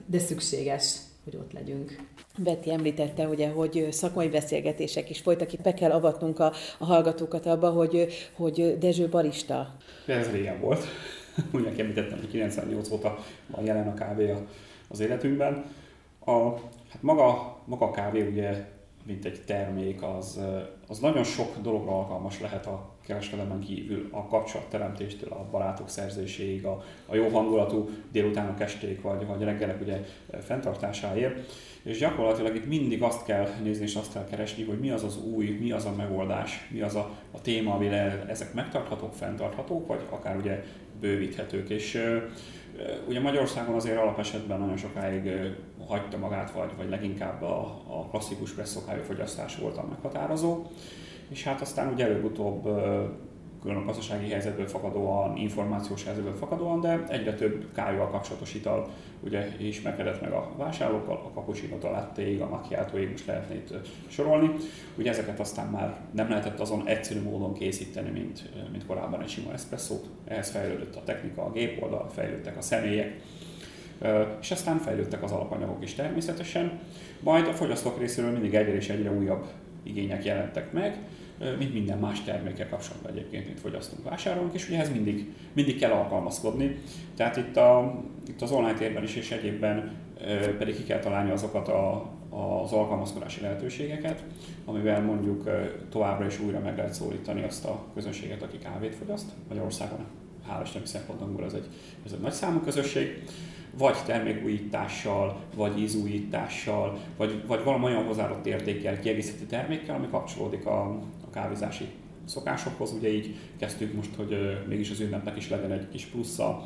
de 0.06 0.18
szükséges, 0.18 0.96
hogy 1.24 1.36
ott 1.36 1.52
legyünk. 1.52 1.96
Betty 2.38 2.70
említette, 2.70 3.28
ugye, 3.28 3.48
hogy 3.48 3.86
szakmai 3.90 4.28
beszélgetések 4.28 5.10
is 5.10 5.20
folytak, 5.20 5.52
itt 5.52 5.60
be 5.60 5.74
kell 5.74 5.90
avatnunk 5.90 6.38
a, 6.38 6.52
a 6.78 6.84
hallgatókat 6.84 7.46
abba, 7.46 7.70
hogy, 7.70 8.06
hogy 8.32 8.78
Dezső 8.78 9.08
barista. 9.08 9.76
Ez 10.06 10.30
régen 10.30 10.60
volt. 10.60 10.84
Ugye 11.52 11.68
említettem, 11.68 12.18
hogy 12.18 12.30
98 12.30 12.90
óta 12.90 13.18
van 13.46 13.64
jelen 13.64 13.88
a 13.88 13.94
kávé 13.94 14.34
az 14.88 15.00
életünkben. 15.00 15.64
A, 16.24 16.50
hát 16.88 17.02
maga, 17.02 17.58
maga 17.64 17.86
a 17.86 17.90
kávé 17.90 18.26
ugye, 18.26 18.68
mint 19.06 19.24
egy 19.24 19.40
termék, 19.44 20.02
az, 20.02 20.40
az 20.88 20.98
nagyon 20.98 21.24
sok 21.24 21.56
dologra 21.62 21.98
alkalmas 21.98 22.40
lehet 22.40 22.66
a 22.66 22.94
kereskedelmen 23.06 23.60
kívül 23.60 24.08
a 24.10 24.26
kapcsolatteremtéstől 24.26 25.30
a 25.32 25.48
barátok 25.50 25.88
szerzéséig, 25.88 26.64
a, 26.64 26.82
a 27.06 27.14
jó 27.14 27.28
hangulatú 27.28 27.88
délutánok 28.12 28.60
esték 28.60 29.02
vagy, 29.02 29.26
vagy 29.26 29.42
reggelek 29.42 29.80
ugye 29.80 30.04
fenntartásáért. 30.40 31.52
És 31.82 31.98
gyakorlatilag 31.98 32.56
itt 32.56 32.66
mindig 32.66 33.02
azt 33.02 33.24
kell 33.24 33.48
nézni 33.62 33.84
és 33.84 33.94
azt 33.94 34.12
kell 34.12 34.24
keresni, 34.24 34.64
hogy 34.64 34.78
mi 34.78 34.90
az 34.90 35.04
az 35.04 35.22
új, 35.22 35.58
mi 35.60 35.72
az 35.72 35.84
a 35.84 35.94
megoldás, 35.96 36.68
mi 36.70 36.80
az 36.80 36.94
a, 36.94 37.10
a 37.30 37.40
téma, 37.40 37.74
amire 37.74 38.24
ezek 38.28 38.54
megtarthatók, 38.54 39.14
fenntarthatók, 39.14 39.86
vagy 39.86 40.00
akár 40.10 40.36
ugye 40.36 40.64
bővíthetők. 41.00 41.68
És 41.68 42.02
ugye 43.08 43.20
Magyarországon 43.20 43.74
azért 43.74 43.98
alapesetben 43.98 44.60
nagyon 44.60 44.76
sokáig 44.76 45.30
hagyta 45.86 46.18
magát, 46.18 46.50
vagy, 46.50 46.70
vagy 46.76 46.88
leginkább 46.88 47.42
a, 47.42 47.60
a 47.88 48.08
klasszikus 48.10 48.50
presszókájú 48.50 49.02
fogyasztás 49.02 49.56
volt 49.56 49.76
a 49.76 49.86
meghatározó. 49.88 50.62
És 51.28 51.44
hát 51.44 51.60
aztán 51.60 51.92
ugye 51.92 52.04
előbb-utóbb 52.04 52.68
gazdasági 53.62 54.30
helyzetből 54.30 54.66
fakadóan, 54.66 55.36
információs 55.36 56.04
helyzetből 56.04 56.36
fakadóan, 56.36 56.80
de 56.80 57.04
egyre 57.08 57.34
több 57.34 57.66
kájúval 57.74 58.10
kapcsolatos 58.10 58.54
ital 58.54 58.88
ugye 59.20 59.48
ismerkedett 59.58 60.20
meg 60.20 60.32
a 60.32 60.50
vásárlókkal, 60.56 61.16
a 61.16 61.30
cappuccino 61.34 61.76
a 61.82 61.90
lattéig, 61.90 62.40
a 62.40 62.48
macchiatóig 62.48 63.10
most 63.10 63.26
lehetne 63.26 63.54
itt 63.54 63.74
sorolni. 64.08 64.50
Ugye 64.98 65.10
ezeket 65.10 65.40
aztán 65.40 65.66
már 65.66 66.00
nem 66.10 66.28
lehetett 66.28 66.60
azon 66.60 66.86
egyszerű 66.86 67.22
módon 67.22 67.54
készíteni, 67.54 68.10
mint, 68.10 68.50
mint 68.70 68.86
korábban 68.86 69.22
egy 69.22 69.28
sima 69.28 69.52
espresszót. 69.52 70.08
Ehhez 70.24 70.50
fejlődött 70.50 70.96
a 70.96 71.04
technika, 71.04 71.44
a 71.44 71.52
gépoldal, 71.52 72.08
fejlődtek 72.14 72.56
a 72.56 72.62
személyek, 72.62 73.20
és 74.40 74.50
aztán 74.50 74.78
fejlődtek 74.78 75.22
az 75.22 75.32
alapanyagok 75.32 75.82
is 75.82 75.94
természetesen. 75.94 76.80
Majd 77.20 77.46
a 77.46 77.52
fogyasztók 77.52 77.98
részéről 77.98 78.30
mindig 78.30 78.54
egyre 78.54 78.74
és 78.74 78.88
egyre 78.88 79.12
újabb 79.12 79.46
igények 79.82 80.24
jelentek 80.24 80.72
meg, 80.72 80.98
mint 81.58 81.72
minden 81.72 81.98
más 81.98 82.24
termékkel 82.24 82.68
kapcsolatban 82.68 83.10
egyébként, 83.12 83.46
mint 83.46 83.60
fogyasztunk, 83.60 84.08
vásárolunk, 84.08 84.54
és 84.54 84.66
ugye 84.68 84.76
ehhez 84.76 84.92
mindig, 84.92 85.32
mindig 85.52 85.78
kell 85.78 85.90
alkalmazkodni. 85.90 86.78
Tehát 87.16 87.36
itt, 87.36 87.56
a, 87.56 88.02
itt 88.28 88.42
az 88.42 88.50
online 88.50 88.74
térben 88.74 89.02
is 89.02 89.16
és 89.16 89.30
egyébben 89.30 89.96
pedig 90.58 90.76
ki 90.76 90.84
kell 90.84 90.98
találni 90.98 91.30
azokat 91.30 91.68
a, 91.68 92.10
az 92.62 92.72
alkalmazkodási 92.72 93.40
lehetőségeket, 93.40 94.24
amivel 94.64 95.02
mondjuk 95.02 95.50
továbbra 95.90 96.26
is 96.26 96.40
újra 96.40 96.58
meg 96.58 96.76
lehet 96.76 96.92
szólítani 96.92 97.42
azt 97.42 97.64
a 97.64 97.84
közönséget, 97.94 98.42
aki 98.42 98.58
kávét 98.58 98.94
fogyaszt. 98.94 99.30
Magyarországon 99.48 99.98
hál' 100.48 100.62
Istennek 100.64 100.86
szempontból 100.86 101.44
ez 101.44 101.52
egy, 101.52 101.66
ez 102.06 102.12
egy 102.12 102.20
nagy 102.20 102.32
számú 102.32 102.60
közösség 102.60 103.22
vagy 103.78 103.96
termékújítással, 104.06 105.36
vagy 105.54 105.78
ízújítással, 105.80 106.98
vagy, 107.16 107.42
vagy 107.46 107.64
valami 107.64 107.84
olyan 107.84 108.04
hozzáadott 108.04 108.46
értékkel, 108.46 109.00
kiegészítő 109.00 109.44
termékkel, 109.44 109.94
ami 109.94 110.06
kapcsolódik 110.10 110.66
a 110.66 110.98
kávézási 111.36 111.86
szokásokhoz. 112.24 112.92
Ugye 112.92 113.12
így 113.12 113.36
kezdtük 113.58 113.94
most, 113.94 114.14
hogy 114.16 114.36
mégis 114.68 114.90
az 114.90 115.00
ünnepnek 115.00 115.36
is 115.36 115.48
legyen 115.48 115.72
egy 115.72 115.88
kis 115.88 116.04
plusza, 116.04 116.64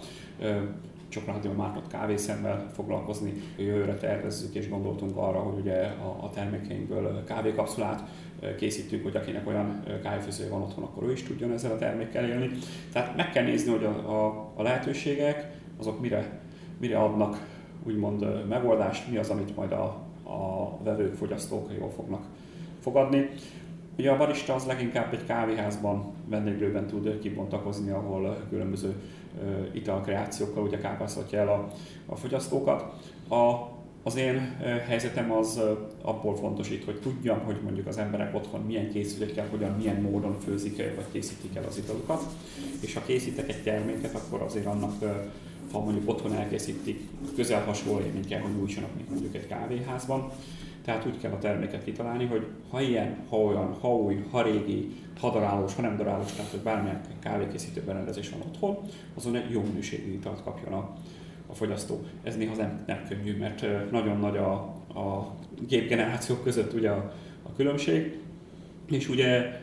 Csokrahadi 1.09 1.49
Mártott 1.49 1.87
kávészemmel 1.87 2.67
foglalkozni. 2.73 3.33
Jövőre 3.59 3.95
tervezzük 3.95 4.55
és 4.55 4.69
gondoltunk 4.69 5.17
arra, 5.17 5.39
hogy 5.39 5.61
ugye 5.61 5.83
a, 5.83 6.25
a 6.25 6.31
termékeinkből 6.35 7.25
kávékapszulát 7.25 8.09
készítünk, 8.57 9.03
hogy 9.03 9.17
akinek 9.17 9.47
olyan 9.47 9.83
kávéfőzője 10.03 10.51
van 10.51 10.63
otthon, 10.63 10.85
akkor 10.85 11.03
ő 11.03 11.13
is 11.13 11.23
tudjon 11.23 11.53
ezzel 11.53 11.73
a 11.73 11.79
termékkel 11.79 12.29
élni. 12.29 12.51
Tehát 12.93 13.17
meg 13.17 13.31
kell 13.31 13.45
nézni, 13.45 13.71
hogy 13.71 13.85
a, 13.85 13.91
a, 13.91 14.53
a 14.55 14.63
lehetőségek 14.63 15.51
azok 15.79 16.01
mire 16.01 16.41
mire 16.81 16.99
adnak 16.99 17.47
úgymond 17.87 18.49
megoldást, 18.49 19.11
mi 19.11 19.17
az, 19.17 19.31
amit 19.31 19.57
majd 19.57 19.73
a, 19.73 19.85
a 20.23 20.79
vevők, 20.83 21.15
fogyasztók 21.15 21.71
jól 21.79 21.91
fognak 21.91 22.25
fogadni. 22.81 23.29
Ugye 23.99 24.11
a 24.11 24.17
barista 24.17 24.55
az 24.55 24.65
leginkább 24.65 25.13
egy 25.13 25.25
kávéházban, 25.27 26.13
vendéglőben 26.27 26.87
tud 26.87 27.19
kibontakozni, 27.19 27.91
ahol 27.91 28.47
különböző 28.49 28.95
italkreációkkal 29.73 30.63
ugye 30.63 30.79
kápászhatja 30.79 31.39
el 31.39 31.49
a, 31.49 31.73
a 32.07 32.17
fogyasztókat. 32.17 32.83
A, 33.29 33.69
az 34.03 34.17
én 34.17 34.57
helyzetem 34.87 35.33
az 35.33 35.61
abból 36.03 36.37
fontos 36.37 36.71
itt, 36.71 36.85
hogy 36.85 37.01
tudjam, 37.01 37.39
hogy 37.39 37.57
mondjuk 37.63 37.87
az 37.87 37.99
emberek 37.99 38.35
otthon 38.35 38.61
milyen 38.61 38.91
készülékkel, 38.91 39.47
hogyan, 39.51 39.77
milyen 39.77 40.01
módon 40.01 40.39
főzik 40.39 40.77
vagy 40.77 41.07
készítik 41.13 41.57
el 41.57 41.65
az 41.69 41.79
italukat. 41.79 42.23
És 42.81 42.95
ha 42.95 43.03
készítek 43.07 43.49
egy 43.49 43.63
terméket, 43.63 44.15
akkor 44.15 44.43
azért 44.43 44.67
annak 44.67 44.93
ha 45.73 45.81
mondjuk 45.81 46.09
otthon 46.09 46.35
elkészítik, 46.35 47.09
közel 47.35 47.65
hasonló 47.65 48.01
élményt 48.01 48.27
kell, 48.27 48.41
hogy 48.41 48.57
nyújtsanak, 48.57 48.95
mint 48.97 49.11
mondjuk 49.11 49.35
egy 49.35 49.47
kávéházban. 49.47 50.33
Tehát 50.85 51.07
úgy 51.07 51.19
kell 51.19 51.33
a 51.33 51.39
terméket 51.39 51.85
kitalálni, 51.85 52.25
hogy 52.25 52.47
ha 52.71 52.81
ilyen, 52.81 53.17
ha 53.29 53.37
olyan, 53.37 53.75
ha 53.81 53.97
új, 53.97 54.25
ha 54.31 54.43
régi, 54.43 54.93
ha 55.21 55.31
darálós, 55.31 55.75
ha 55.75 55.83
nem 55.83 55.97
darálós, 55.97 56.33
tehát 56.33 56.51
hogy 56.51 56.61
bármilyen 56.61 57.01
kávékészítő 57.19 57.83
berendezés 57.87 58.31
van 58.31 58.41
otthon, 58.41 58.79
azon 59.15 59.37
egy 59.37 59.51
jó 59.51 59.63
minőségű 59.63 60.13
italt 60.13 60.43
kapjon 60.43 60.73
a, 60.73 60.97
a 61.47 61.55
fogyasztó. 61.55 62.05
Ez 62.23 62.37
néha 62.37 62.57
nem, 62.57 62.83
nem 62.87 63.05
könnyű, 63.09 63.37
mert 63.37 63.91
nagyon 63.91 64.19
nagy 64.19 64.37
a, 64.37 64.53
a 65.01 65.35
gépgenerációk 65.69 66.43
között 66.43 66.73
ugye 66.73 66.91
a, 66.91 67.13
a 67.43 67.53
különbség, 67.57 68.19
és 68.91 69.09
ugye 69.09 69.61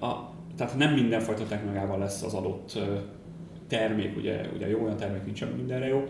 a, 0.00 0.30
tehát 0.56 0.76
nem 0.76 0.94
mindenfajta 0.94 1.46
technológiával 1.46 1.98
lesz 1.98 2.22
az 2.22 2.34
adott 2.34 2.78
termék, 3.68 4.16
ugye, 4.16 4.40
ugye 4.54 4.68
jó 4.68 4.82
olyan 4.82 4.96
termék 4.96 5.24
nincs, 5.24 5.44
mindenre 5.56 5.86
jó, 5.86 6.04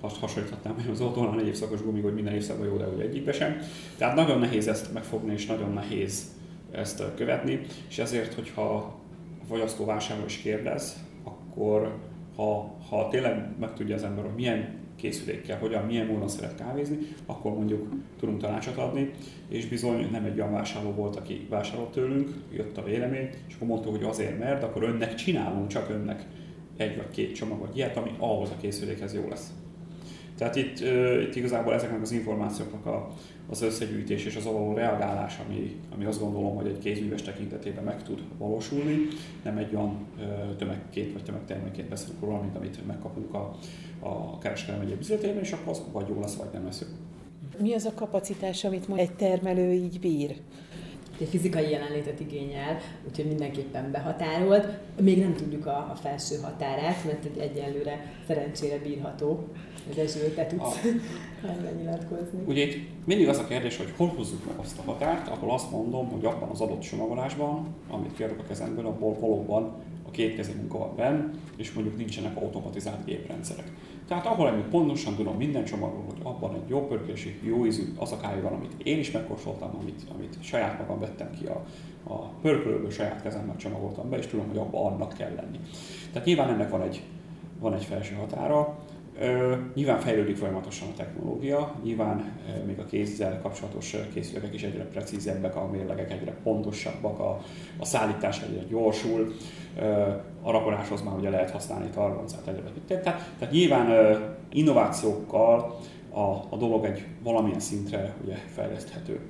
azt 0.00 0.16
hasonlíthatnám, 0.16 0.74
hogy 0.74 0.90
az 0.90 1.00
autónál 1.00 1.40
egy 1.40 1.46
évszakos 1.46 1.82
gumi, 1.82 2.00
hogy 2.00 2.14
minden 2.14 2.34
évszakban 2.34 2.66
jó, 2.66 2.76
de 2.76 2.84
hogy 2.84 3.00
egyikbe 3.00 3.32
sem. 3.32 3.56
Tehát 3.96 4.16
nagyon 4.16 4.38
nehéz 4.38 4.68
ezt 4.68 4.92
megfogni, 4.92 5.32
és 5.32 5.46
nagyon 5.46 5.72
nehéz 5.72 6.26
ezt 6.70 7.02
követni, 7.14 7.60
és 7.88 7.98
ezért, 7.98 8.34
hogyha 8.34 8.62
a 8.62 8.94
fogyasztó 9.48 9.84
vásárló 9.84 10.24
is 10.24 10.36
kérdez, 10.36 11.04
akkor 11.24 11.96
ha, 12.36 12.76
ha 12.88 13.08
tényleg 13.08 13.58
megtudja 13.60 13.94
az 13.94 14.02
ember, 14.02 14.24
hogy 14.24 14.34
milyen 14.34 14.76
készülékkel, 14.96 15.58
hogyan, 15.58 15.84
milyen 15.84 16.06
módon 16.06 16.28
szeret 16.28 16.54
kávézni, 16.54 16.98
akkor 17.26 17.54
mondjuk 17.54 17.88
tudunk 18.18 18.40
tanácsot 18.40 18.76
adni, 18.76 19.10
és 19.48 19.66
bizony 19.66 20.08
nem 20.10 20.24
egy 20.24 20.40
olyan 20.40 20.52
vásárló 20.52 20.90
volt, 20.90 21.16
aki 21.16 21.46
vásárolt 21.50 21.90
tőlünk, 21.90 22.30
jött 22.52 22.76
a 22.76 22.84
vélemény, 22.84 23.28
és 23.48 23.54
akkor 23.54 23.68
mondta, 23.68 23.90
hogy 23.90 24.02
azért 24.02 24.38
mert, 24.38 24.62
akkor 24.62 24.82
önnek 24.82 25.14
csinálunk, 25.14 25.66
csak 25.66 25.90
önnek 25.90 26.26
egy 26.76 26.96
vagy 26.96 27.10
két 27.10 27.34
csomag 27.34 27.58
vagy 27.58 27.76
ilyet, 27.76 27.96
ami 27.96 28.10
ahhoz 28.18 28.50
a 28.50 28.56
készülékhez 28.60 29.14
jó 29.14 29.28
lesz. 29.28 29.52
Tehát 30.38 30.56
itt, 30.56 30.80
itt 31.22 31.34
igazából 31.34 31.74
ezeknek 31.74 32.02
az 32.02 32.12
információknak 32.12 32.86
a, 32.86 33.08
az 33.50 33.62
összegyűjtés 33.62 34.24
és 34.24 34.36
az 34.36 34.44
való 34.44 34.74
reagálás, 34.74 35.38
ami, 35.46 35.80
ami 35.94 36.04
azt 36.04 36.20
gondolom, 36.20 36.56
hogy 36.56 36.66
egy 36.66 36.78
kézműves 36.78 37.22
tekintetében 37.22 37.84
meg 37.84 38.02
tud 38.02 38.22
valósulni, 38.38 38.98
nem 39.44 39.56
egy 39.56 39.74
olyan 39.74 40.06
tömegként 40.58 41.12
vagy 41.12 41.22
tömegtermékként 41.24 41.88
beszélünk 41.88 42.20
róla, 42.20 42.40
mint 42.40 42.56
amit 42.56 42.86
megkapunk 42.86 43.34
a, 43.34 43.56
a 44.00 44.38
kereskedelmi 44.38 44.84
egyéb 44.84 45.00
üzletében, 45.00 45.42
és 45.42 45.52
akkor 45.52 45.68
az 45.68 45.82
vagy 45.92 46.08
jó 46.08 46.20
lesz, 46.20 46.36
vagy 46.36 46.48
nem 46.52 46.64
lesz. 46.64 46.84
Mi 47.58 47.74
az 47.74 47.84
a 47.84 47.94
kapacitás, 47.94 48.64
amit 48.64 48.88
egy 48.94 49.12
termelő 49.12 49.72
így 49.72 50.00
bír? 50.00 50.36
Egy 51.20 51.28
fizikai 51.28 51.70
jelenlétet 51.70 52.20
igényel, 52.20 52.78
úgyhogy 53.08 53.26
mindenképpen 53.26 53.90
behatárolt. 53.90 54.68
Még 55.00 55.18
nem 55.18 55.34
tudjuk 55.34 55.66
a, 55.66 55.90
a 55.92 55.96
felső 56.02 56.36
határát, 56.42 57.04
mert 57.04 57.24
egy 57.24 57.38
egyenlőre 57.38 58.12
szerencsére 58.26 58.78
bírható. 58.78 59.44
Dezső, 59.94 60.32
te 60.34 60.46
tudsz 60.46 60.84
ah. 61.42 61.74
nyilatkozni. 61.78 62.38
Ugye 62.46 62.62
itt 62.62 62.88
mindig 63.04 63.28
az 63.28 63.38
a 63.38 63.46
kérdés, 63.46 63.76
hogy 63.76 63.92
hol 63.96 64.08
húzzuk 64.08 64.46
meg 64.46 64.54
azt 64.58 64.78
a 64.78 64.82
határt, 64.82 65.28
ahol 65.28 65.50
azt 65.50 65.70
mondom, 65.70 66.08
hogy 66.08 66.24
abban 66.24 66.48
az 66.48 66.60
adott 66.60 66.80
csomagolásban, 66.80 67.74
amit 67.90 68.14
kiadok 68.14 68.38
a 68.38 68.46
kezemből, 68.48 68.86
abból 68.86 69.16
valóban 69.20 69.72
a 70.08 70.10
kétkezi 70.10 70.52
munka 70.52 70.78
van 70.78 70.96
benne, 70.96 71.30
és 71.56 71.72
mondjuk 71.72 71.96
nincsenek 71.96 72.36
automatizált 72.36 73.04
géprendszerek. 73.04 73.72
Tehát 74.08 74.26
ahol 74.26 74.48
én 74.48 74.68
pontosan 74.70 75.14
tudom 75.14 75.36
minden 75.36 75.64
csomagról, 75.64 76.04
hogy 76.06 76.20
abban 76.22 76.54
egy 76.54 76.68
jó 76.68 76.86
pörkési, 76.86 77.38
jó 77.42 77.66
ízű 77.66 77.82
az 77.96 78.12
a 78.12 78.16
kávé 78.16 78.40
van, 78.40 78.52
amit 78.52 78.74
én 78.82 78.98
is 78.98 79.10
megkóstoltam, 79.10 79.70
amit, 79.80 80.02
amit 80.14 80.36
saját 80.40 80.78
magam 80.78 81.00
vettem 81.00 81.30
ki 81.30 81.46
a, 81.46 81.64
a 82.12 82.28
pörkölőből, 82.42 82.90
saját 82.90 83.22
kezemmel 83.22 83.56
csomagoltam 83.56 84.08
be, 84.08 84.18
és 84.18 84.26
tudom, 84.26 84.48
hogy 84.48 84.56
abban 84.56 84.92
annak 84.92 85.12
kell 85.12 85.34
lenni. 85.34 85.60
Tehát 86.12 86.26
nyilván 86.26 86.48
ennek 86.48 86.70
van 86.70 86.82
egy, 86.82 87.02
van 87.60 87.74
egy 87.74 87.84
felső 87.84 88.14
határa, 88.14 88.78
nyilván 89.74 90.00
fejlődik 90.00 90.36
folyamatosan 90.36 90.88
a 90.88 90.96
technológia, 90.96 91.74
nyilván 91.82 92.32
még 92.66 92.78
a 92.78 92.84
kézzel 92.84 93.40
kapcsolatos 93.42 93.96
készülékek 94.14 94.54
is 94.54 94.62
egyre 94.62 94.84
precízebbek, 94.84 95.56
a 95.56 95.68
mérlegek 95.70 96.12
egyre 96.12 96.32
pontosabbak, 96.42 97.18
a, 97.18 97.40
a 97.78 97.84
szállítás 97.84 98.42
egyre 98.42 98.62
gyorsul, 98.68 99.34
a 100.42 100.50
rakoláshoz 100.50 101.02
már 101.02 101.14
ugye 101.16 101.30
lehet 101.30 101.50
használni 101.50 101.88
targoncát, 101.88 102.48
egyre. 102.48 102.62
Tehát, 102.86 103.02
tehát 103.38 103.54
nyilván 103.54 104.18
innovációkkal 104.52 105.78
a, 106.10 106.20
a 106.48 106.56
dolog 106.58 106.84
egy 106.84 107.06
valamilyen 107.22 107.60
szintre 107.60 108.14
ugye 108.24 108.34
fejleszthető. 108.34 109.20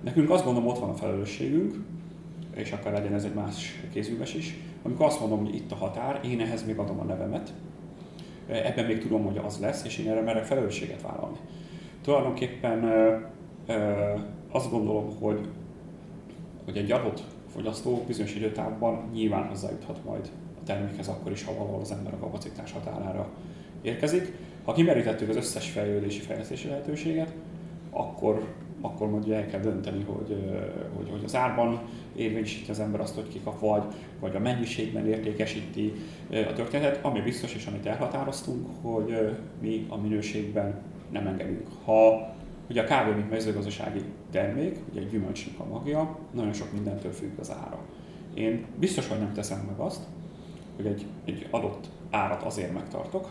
Nekünk 0.00 0.30
azt 0.30 0.44
gondolom, 0.44 0.68
ott 0.68 0.78
van 0.78 0.90
a 0.90 0.94
felelősségünk, 0.94 1.74
és 2.54 2.72
akár 2.72 2.92
legyen 2.92 3.14
ez 3.14 3.24
egy 3.24 3.34
más 3.34 3.80
kézműves 3.92 4.34
is, 4.34 4.56
amikor 4.82 5.06
azt 5.06 5.20
mondom, 5.20 5.44
hogy 5.44 5.54
itt 5.54 5.72
a 5.72 5.74
határ, 5.74 6.20
én 6.24 6.40
ehhez 6.40 6.66
még 6.66 6.78
adom 6.78 7.00
a 7.00 7.04
nevemet, 7.04 7.52
ebben 8.52 8.84
még 8.84 8.98
tudom, 8.98 9.24
hogy 9.24 9.40
az 9.44 9.58
lesz, 9.60 9.84
és 9.84 9.98
én 9.98 10.10
erre 10.10 10.20
merek 10.20 10.44
felelősséget 10.44 11.02
vállalni. 11.02 11.36
Tulajdonképpen 12.02 12.84
azt 14.50 14.70
gondolom, 14.70 15.16
hogy, 15.20 15.48
hogy 16.64 16.76
egy 16.76 16.92
adott 16.92 17.22
fogyasztó 17.52 18.04
bizonyos 18.06 18.34
időtávban 18.34 19.10
nyilván 19.12 19.48
hozzájuthat 19.48 20.04
majd 20.04 20.30
a 20.60 20.64
termékhez 20.64 21.08
akkor 21.08 21.32
is, 21.32 21.44
ha 21.44 21.54
valahol 21.54 21.80
az 21.80 21.92
ember 21.92 22.12
a 22.12 22.18
kapacitás 22.18 22.72
határára 22.72 23.28
érkezik. 23.82 24.32
Ha 24.64 24.72
kimerítettük 24.72 25.28
az 25.28 25.36
összes 25.36 25.70
fejlődési, 25.70 26.20
fejlesztési 26.20 26.68
lehetőséget, 26.68 27.34
akkor, 27.90 28.46
akkor 28.82 29.10
majd 29.10 29.30
el 29.30 29.46
kell 29.46 29.60
dönteni, 29.60 30.04
hogy, 30.04 30.36
hogy, 30.96 31.10
hogy 31.10 31.24
az 31.24 31.36
árban 31.36 31.80
érvényesíti 32.16 32.70
az 32.70 32.80
ember 32.80 33.00
azt, 33.00 33.14
hogy 33.14 33.28
kikap, 33.28 33.60
vagy, 33.60 33.82
vagy 34.20 34.36
a 34.36 34.38
mennyiségben 34.38 35.06
értékesíti 35.06 35.92
a 36.30 36.52
történetet, 36.52 37.04
ami 37.04 37.20
biztos 37.20 37.54
és 37.54 37.66
amit 37.66 37.86
elhatároztunk, 37.86 38.66
hogy 38.82 39.36
mi 39.60 39.86
a 39.88 39.96
minőségben 39.96 40.80
nem 41.10 41.26
engedünk. 41.26 41.66
Ha 41.84 42.30
ugye 42.70 42.82
a 42.82 42.84
kávé, 42.84 43.12
mint 43.12 43.30
mezőgazdasági 43.30 44.02
termék, 44.30 44.78
ugye 44.90 45.00
egy 45.00 45.10
gyümölcsnek 45.10 45.60
a 45.60 45.64
magja, 45.64 46.18
nagyon 46.30 46.52
sok 46.52 46.72
mindentől 46.72 47.12
függ 47.12 47.38
az 47.38 47.50
ára. 47.50 47.78
Én 48.34 48.64
biztos, 48.78 49.08
hogy 49.08 49.18
nem 49.18 49.32
teszem 49.32 49.64
meg 49.66 49.78
azt, 49.78 50.02
hogy 50.76 50.86
egy, 50.86 51.06
egy 51.24 51.46
adott 51.50 51.88
árat 52.10 52.42
azért 52.42 52.72
megtartok, 52.72 53.28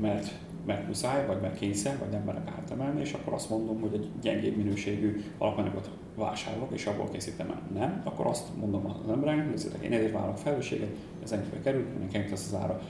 mert 0.00 0.38
mert 0.66 0.86
muszáj, 0.86 1.26
vagy 1.26 1.40
mert 1.40 1.58
kényszer, 1.58 1.98
vagy 1.98 2.08
nem 2.08 2.22
merek 2.22 2.50
átemelni, 2.58 3.00
és 3.00 3.12
akkor 3.12 3.32
azt 3.32 3.50
mondom, 3.50 3.80
hogy 3.80 3.94
egy 3.94 4.08
gyengébb 4.20 4.56
minőségű 4.56 5.22
alapanyagot 5.38 5.90
vásárolok, 6.14 6.72
és 6.72 6.86
abból 6.86 7.08
készítem 7.12 7.50
el. 7.50 7.62
Nem, 7.74 8.00
akkor 8.04 8.26
azt 8.26 8.48
mondom 8.60 8.86
az 8.86 9.10
embereknek, 9.10 9.50
hogy 9.50 9.82
én 9.82 9.92
ezért 9.92 10.12
vállalok 10.12 10.38
felelősséget, 10.38 10.88
ez 11.22 11.32
ennyibe 11.32 11.60
kerül, 11.60 11.86
mindenkinek 11.90 12.30
lesz 12.30 12.52
az 12.52 12.58
ára. 12.60 12.80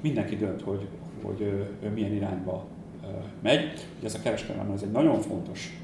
Mindenki 0.00 0.36
dönt, 0.36 0.62
hogy, 0.62 0.88
hogy 1.22 1.40
ő 1.40 1.90
milyen 1.94 2.12
irányba 2.12 2.64
megy. 3.42 3.86
Ugye 3.98 4.06
ez 4.06 4.14
a 4.14 4.20
kereskedelem 4.22 4.70
ez 4.70 4.82
egy 4.82 4.90
nagyon 4.90 5.20
fontos 5.20 5.80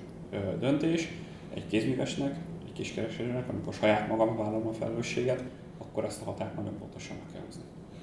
döntés 0.61 1.09
egy 1.55 1.67
kézművesnek, 1.67 2.37
egy 2.65 2.73
kiskereskedőnek, 2.73 3.49
amikor 3.49 3.75
saját 3.75 4.09
magam 4.09 4.37
vállalom 4.37 4.67
a 4.67 4.73
felelősséget, 4.73 5.45
akkor 5.79 6.05
ezt 6.05 6.23
a 6.23 6.25
határt 6.25 6.57
nagyon 6.57 6.79
pontosan 6.79 7.17
meg 7.17 7.33
kell 7.33 7.43
hozni 7.47 7.63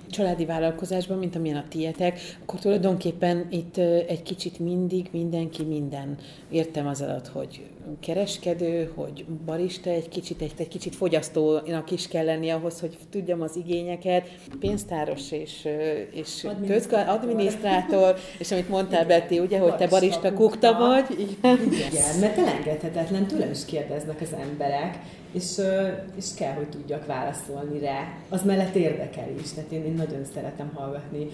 családi 0.10 0.46
vállalkozásban, 0.46 1.18
mint 1.18 1.36
amilyen 1.36 1.58
a 1.58 1.68
tietek, 1.70 2.20
akkor 2.42 2.60
tulajdonképpen 2.60 3.48
itt 3.50 3.78
egy 4.08 4.24
kicsit 4.24 4.60
mindig 4.60 5.08
mindenki 5.12 5.64
minden. 5.64 6.18
Értem 6.50 6.88
az 6.88 7.02
alatt, 7.02 7.28
hogy 7.28 7.62
kereskedő, 8.00 8.92
hogy 8.96 9.26
barista, 9.46 9.90
egy 9.90 10.10
kicsit, 10.10 10.42
egy, 10.42 10.54
egy 10.58 10.68
kicsit 10.68 10.96
fogyasztónak 10.96 11.92
is 11.92 12.08
kell 12.08 12.26
lenni 12.26 12.50
ahhoz, 12.50 12.80
hogy 12.80 12.98
tudjam 13.10 13.42
az 13.42 13.56
igényeket, 13.56 14.30
pénztáros 14.60 15.32
és, 15.32 15.68
és 16.12 16.44
adminisztrátor. 16.44 17.16
adminisztrátor, 17.16 18.16
és 18.40 18.52
amit 18.52 18.70
mondtál 18.70 19.06
Betty, 19.06 19.40
ugye, 19.40 19.60
hogy 19.60 19.76
te 19.76 19.88
barista 19.88 20.34
kukta 20.34 20.74
vagy. 20.74 21.20
Igen. 21.20 21.60
Igen, 21.72 22.20
mert 22.20 22.38
elengedhetetlen, 22.38 23.28
tőlem 23.28 23.52
is 23.52 23.66
kérdeznek 23.66 24.22
az 24.22 24.34
emberek, 24.40 25.00
és, 25.32 25.62
és 26.16 26.34
kell, 26.36 26.54
hogy 26.54 26.70
tudjak 26.70 27.06
válaszolni 27.06 27.80
rá. 27.80 28.18
Az 28.30 28.44
mellett 28.44 28.76
érdekel 28.76 29.30
is, 29.40 29.52
tehát 29.52 29.72
én, 29.72 29.86
én 29.86 29.94
nagyon 29.94 30.26
szeretem 30.34 30.72
hallgatni 30.74 31.28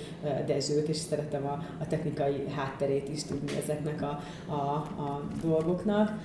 Dezsőt, 0.45 0.87
és 0.87 0.97
szeretem 0.97 1.45
a, 1.45 1.63
a 1.79 1.87
technikai 1.87 2.45
hátterét 2.55 3.09
is 3.09 3.23
tudni 3.23 3.51
ezeknek 3.63 4.01
a, 4.01 4.19
a, 4.47 4.75
a 5.01 5.27
dolgoknak 5.43 6.19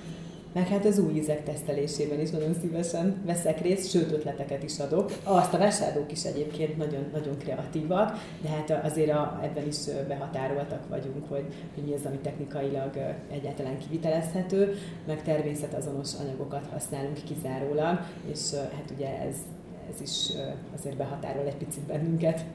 meg 0.53 0.67
hát 0.67 0.85
az 0.85 0.99
új 0.99 1.13
ízek 1.13 1.43
tesztelésében 1.43 2.19
is 2.19 2.29
nagyon 2.29 2.53
szívesen 2.61 3.21
veszek 3.25 3.61
részt, 3.61 3.89
sőt 3.89 4.11
ötleteket 4.11 4.63
is 4.63 4.79
adok. 4.79 5.11
Azt 5.23 5.53
a 5.53 5.57
vásárlók 5.57 6.11
is 6.11 6.23
egyébként 6.23 6.77
nagyon, 6.77 7.05
nagyon 7.13 7.37
kreatívak, 7.37 8.17
de 8.41 8.49
hát 8.49 8.85
azért 8.85 9.11
a, 9.11 9.39
ebben 9.43 9.67
is 9.67 9.77
behatároltak 10.07 10.89
vagyunk, 10.89 11.29
hogy, 11.29 11.45
hogy 11.73 11.83
mi 11.83 11.93
az, 11.93 12.05
ami 12.05 12.17
technikailag 12.17 13.15
egyáltalán 13.31 13.77
kivitelezhető, 13.77 14.75
meg 15.07 15.23
természetazonos 15.23 16.09
anyagokat 16.19 16.67
használunk 16.71 17.17
kizárólag, 17.23 17.99
és 18.31 18.53
hát 18.53 18.91
ugye 18.95 19.19
ez, 19.19 19.35
ez 19.93 20.01
is 20.01 20.31
azért 20.75 20.97
behatárol 20.97 21.45
egy 21.45 21.55
picit 21.55 21.83
bennünket. 21.83 22.45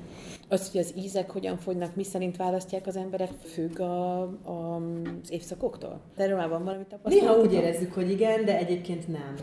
Az, 0.49 0.71
hogy 0.71 0.81
az 0.81 0.95
ízek 0.97 1.31
hogyan 1.31 1.57
fogynak, 1.59 1.95
mi 1.95 2.05
szerint 2.05 2.37
választják 2.37 2.87
az 2.87 2.97
emberek, 2.97 3.31
függ 3.43 3.81
a, 3.81 4.21
a, 4.23 4.77
az 5.23 5.31
évszakoktól? 5.31 6.01
Erről 6.17 6.37
már 6.37 6.49
van 6.49 6.65
valami 6.65 6.85
tapasztalat? 6.89 7.21
Néha 7.21 7.41
úgy 7.41 7.53
érezzük, 7.53 7.93
hogy 7.93 8.11
igen, 8.11 8.45
de 8.45 8.59
egyébként 8.59 9.09
nem. 9.09 9.35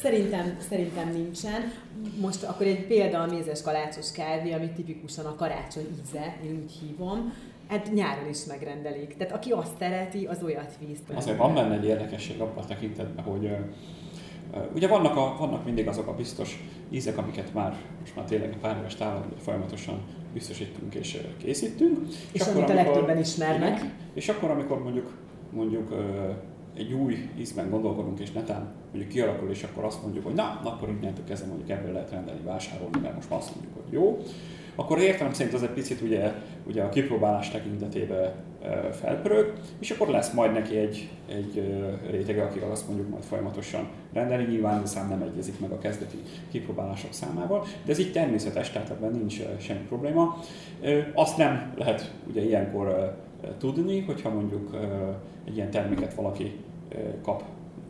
Szerintem, 0.00 0.56
szerintem 0.68 1.12
nincsen. 1.12 1.72
Most 2.20 2.42
akkor 2.42 2.66
egy 2.66 2.86
példa 2.86 3.22
a 3.22 3.26
mézes 3.26 3.62
kalácsos 3.62 4.12
kávé, 4.12 4.52
ami 4.52 4.70
tipikusan 4.70 5.26
a 5.26 5.34
karácsony 5.34 5.86
íze, 6.02 6.36
én 6.44 6.62
úgy 6.64 6.72
hívom 6.72 7.32
hát 7.70 7.92
nyáron 7.92 8.28
is 8.28 8.44
megrendelik. 8.44 9.16
Tehát 9.16 9.34
aki 9.34 9.50
azt 9.50 9.76
szereti, 9.78 10.26
az 10.26 10.42
olyat 10.42 10.78
víz. 10.86 10.98
Azért 11.14 11.36
van 11.36 11.54
benne 11.54 11.74
egy 11.74 11.84
érdekesség 11.84 12.40
abban 12.40 12.62
a 12.62 12.66
tekintetben, 12.66 13.24
hogy 13.24 13.50
Ugye 14.74 14.88
vannak, 14.88 15.16
a, 15.16 15.36
vannak 15.38 15.64
mindig 15.64 15.88
azok 15.88 16.06
a 16.06 16.14
biztos 16.14 16.64
ízek, 16.90 17.18
amiket 17.18 17.54
már 17.54 17.76
most 18.00 18.16
már 18.16 18.24
tényleg 18.24 18.52
a 18.52 18.60
pár 18.60 18.76
éves 18.76 18.94
távol 18.94 19.24
folyamatosan 19.42 20.00
biztosítunk 20.32 20.94
és 20.94 21.18
készítünk. 21.36 21.98
És, 22.08 22.16
és 22.32 22.40
akkor, 22.40 22.56
amit 22.56 22.70
a 22.70 22.74
legtöbben 22.74 23.18
ismernek. 23.18 23.78
Igen, 23.78 23.92
és 24.14 24.28
akkor, 24.28 24.50
amikor 24.50 24.82
mondjuk, 24.82 25.10
mondjuk 25.50 25.94
egy 26.76 26.92
új 26.92 27.28
ízben 27.38 27.70
gondolkodunk, 27.70 28.20
és 28.20 28.32
netán 28.32 28.72
mondjuk 28.90 29.12
kialakul, 29.12 29.50
és 29.50 29.62
akkor 29.62 29.84
azt 29.84 30.02
mondjuk, 30.02 30.24
hogy 30.24 30.34
na, 30.34 30.60
akkor 30.64 30.88
innentől 30.88 31.24
kezdve 31.24 31.48
mondjuk 31.48 31.70
ebből 31.70 31.92
lehet 31.92 32.10
rendelni, 32.10 32.40
vásárolni, 32.44 32.98
mert 33.02 33.14
most 33.14 33.30
már 33.30 33.38
azt 33.38 33.54
mondjuk, 33.54 33.74
hogy 33.74 33.92
jó 33.92 34.18
akkor 34.80 34.98
értelem 34.98 35.32
szerint 35.32 35.54
az 35.54 35.62
egy 35.62 35.70
picit 35.70 36.00
ugye, 36.00 36.32
ugye 36.66 36.82
a 36.82 36.88
kipróbálás 36.88 37.50
tekintetében 37.50 38.32
felpörög, 38.92 39.52
és 39.78 39.90
akkor 39.90 40.08
lesz 40.08 40.32
majd 40.32 40.52
neki 40.52 40.76
egy, 40.76 41.10
egy 41.28 41.74
rétege, 42.10 42.42
aki 42.42 42.58
azt 42.58 42.86
mondjuk 42.86 43.08
majd 43.08 43.22
folyamatosan 43.22 43.88
rendelni. 44.12 44.44
Nyilván 44.44 44.86
szám 44.86 45.08
nem 45.08 45.22
egyezik 45.22 45.60
meg 45.60 45.70
a 45.70 45.78
kezdeti 45.78 46.16
kipróbálások 46.50 47.12
számával, 47.12 47.66
de 47.84 47.92
ez 47.92 47.98
így 47.98 48.12
természetes, 48.12 48.70
tehát 48.70 48.90
ebben 48.90 49.12
nincs 49.12 49.40
semmi 49.58 49.84
probléma. 49.88 50.36
Azt 51.14 51.36
nem 51.36 51.72
lehet 51.76 52.14
ugye 52.30 52.42
ilyenkor 52.42 53.16
tudni, 53.58 54.00
hogyha 54.00 54.30
mondjuk 54.30 54.76
egy 55.46 55.56
ilyen 55.56 55.70
terméket 55.70 56.14
valaki 56.14 56.52
kap 57.22 57.42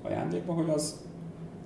ajándékba, 0.02 0.52
hogy 0.52 0.68
az 0.68 1.08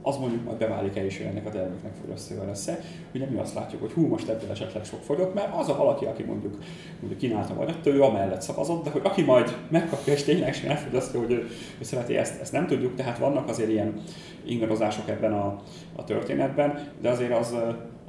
az 0.07 0.17
mondjuk 0.17 0.45
majd 0.45 0.57
beválik-e 0.57 1.05
is, 1.05 1.17
hogy 1.17 1.27
ennek 1.27 1.47
a 1.47 1.51
terméknek 1.51 1.93
fogyasztóval 2.01 2.47
lesz 2.47 2.71
Ugye 3.15 3.27
mi 3.27 3.39
azt 3.39 3.55
látjuk, 3.55 3.81
hogy 3.81 3.93
hú, 3.93 4.07
most 4.07 4.29
ebből 4.29 4.51
esetleg 4.51 4.85
sok 4.85 5.03
fogyott, 5.03 5.35
mert 5.35 5.55
az 5.55 5.69
a 5.69 5.77
valaki, 5.77 6.05
aki 6.05 6.23
mondjuk, 6.23 6.59
mondjuk 7.01 7.21
kínálta 7.21 7.55
vagy 7.55 7.75
ő 7.85 8.03
amellett 8.03 8.41
szavazott, 8.41 8.85
de 8.85 8.91
hogy 8.91 9.01
aki 9.05 9.23
majd 9.23 9.57
megkapja 9.69 10.13
és 10.13 10.23
tényleg 10.23 10.55
sem 10.55 10.71
elfogyasztja, 10.71 11.21
hogy 11.21 11.31
ő, 11.31 11.49
ő 11.79 11.83
szereti 11.83 12.17
ezt, 12.17 12.41
ezt 12.41 12.53
nem 12.53 12.67
tudjuk, 12.67 12.95
tehát 12.95 13.19
vannak 13.19 13.49
azért 13.49 13.71
ilyen 13.71 14.03
ingadozások 14.45 15.09
ebben 15.09 15.33
a, 15.33 15.63
a 15.97 16.05
történetben, 16.05 16.89
de 17.01 17.09
azért 17.09 17.39
az, 17.39 17.55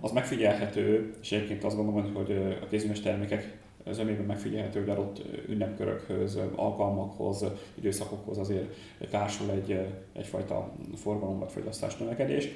az 0.02 0.12
megfigyelhető, 0.12 1.14
és 1.22 1.32
egyébként 1.32 1.64
azt 1.64 1.76
gondolom, 1.76 2.14
hogy 2.14 2.58
a 2.62 2.68
kézműves 2.68 3.02
termékek 3.02 3.58
zömében 3.92 4.26
megfigyelhető, 4.26 4.80
hogy 4.80 4.90
adott 4.90 5.22
ünnepkörökhöz, 5.48 6.40
alkalmakhoz, 6.56 7.46
időszakokhoz 7.76 8.38
azért 8.38 8.76
társul 9.10 9.52
egy, 9.52 9.80
egyfajta 10.14 10.72
forgalom 10.96 11.40
vagy 11.40 11.52
fogyasztás 11.52 11.98
növekedés. 11.98 12.50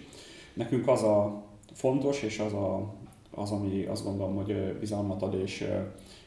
Nekünk 0.54 0.88
az 0.88 1.04
a 1.04 1.44
fontos, 1.74 2.24
és 2.24 2.40
az, 2.40 2.54
a, 2.54 2.94
az 3.32 3.52
ami 3.52 3.86
azt 3.86 4.04
gondolom, 4.04 4.36
hogy 4.36 4.78
bizalmat 4.80 5.22
ad, 5.22 5.34
és, 5.34 5.68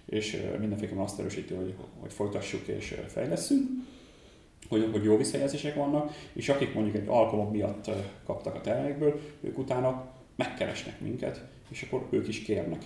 és 0.06 0.46
mindenféleképpen 0.58 1.04
azt 1.04 1.18
erősíti, 1.18 1.54
hogy, 1.54 1.74
hogy 2.00 2.12
folytassuk 2.12 2.66
és 2.66 3.00
fejleszünk, 3.06 3.68
hogy, 4.68 4.88
hogy 4.92 5.04
jó 5.04 5.16
visszajelzések 5.16 5.74
vannak, 5.74 6.12
és 6.32 6.48
akik 6.48 6.74
mondjuk 6.74 6.96
egy 6.96 7.08
alkalom 7.08 7.50
miatt 7.50 7.90
kaptak 8.24 8.54
a 8.54 8.60
termékből, 8.60 9.20
ők 9.40 9.58
utána 9.58 10.10
megkeresnek 10.36 11.00
minket, 11.00 11.44
és 11.68 11.82
akkor 11.82 12.06
ők 12.10 12.28
is 12.28 12.42
kérnek. 12.42 12.82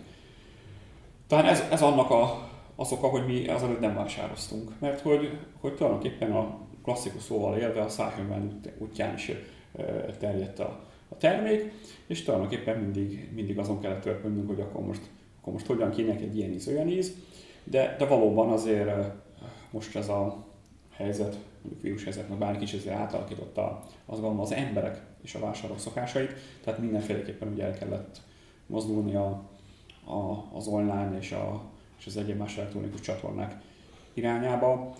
Talán 1.26 1.44
ez, 1.44 1.62
ez 1.70 1.82
annak 1.82 2.10
a, 2.10 2.48
az 2.76 2.92
oka, 2.92 3.08
hogy 3.08 3.26
mi 3.26 3.48
azelőtt 3.48 3.80
nem 3.80 3.94
vásároztunk, 3.94 4.70
mert 4.78 5.00
hogy, 5.00 5.38
hogy 5.60 5.74
tulajdonképpen 5.74 6.32
a 6.32 6.58
klasszikus 6.82 7.22
szóval 7.22 7.56
élve 7.56 7.80
a 7.80 7.88
szájhőben 7.88 8.60
útján 8.78 9.14
is 9.14 9.32
terjedt 10.18 10.58
a, 10.58 10.84
a 11.08 11.16
termék, 11.16 11.72
és 12.06 12.22
tulajdonképpen 12.22 12.78
mindig, 12.78 13.30
mindig 13.34 13.58
azon 13.58 13.80
kellett 13.80 14.02
törpönnünk, 14.02 14.48
hogy 14.48 14.60
akkor 14.60 14.86
most, 14.86 15.02
akkor 15.40 15.52
most 15.52 15.66
hogyan 15.66 15.90
kinek 15.90 16.20
egy 16.20 16.36
ilyen 16.36 16.52
íz, 16.52 16.68
olyan 16.68 16.88
íz, 16.88 17.16
de, 17.64 17.96
de 17.98 18.04
valóban 18.04 18.48
azért 18.48 18.90
most 19.70 19.96
ez 19.96 20.08
a 20.08 20.46
helyzet, 20.90 21.38
mondjuk 21.62 21.82
vírus 21.82 22.04
helyzet, 22.04 22.28
meg 22.28 22.38
bárki 22.38 22.62
is 22.62 22.72
azért 22.72 22.96
átalakította 22.96 23.82
azt 23.84 24.20
gondolom 24.20 24.40
az 24.40 24.52
emberek 24.52 25.02
és 25.22 25.34
a 25.34 25.38
vásárlók 25.38 25.78
szokásait, 25.78 26.32
tehát 26.64 26.80
mindenféleképpen 26.80 27.48
ugye 27.48 27.64
el 27.64 27.78
kellett 27.78 28.20
mozdulni 28.66 29.14
a, 29.14 29.50
a, 30.07 30.57
az 30.57 30.66
online 30.66 31.16
és, 31.19 31.33
a, 31.33 31.62
és 31.99 32.07
az 32.07 32.16
egyéb 32.16 32.38
más 32.38 32.57
elektronikus 32.57 33.01
csatornák 33.01 33.61
irányába. 34.14 34.95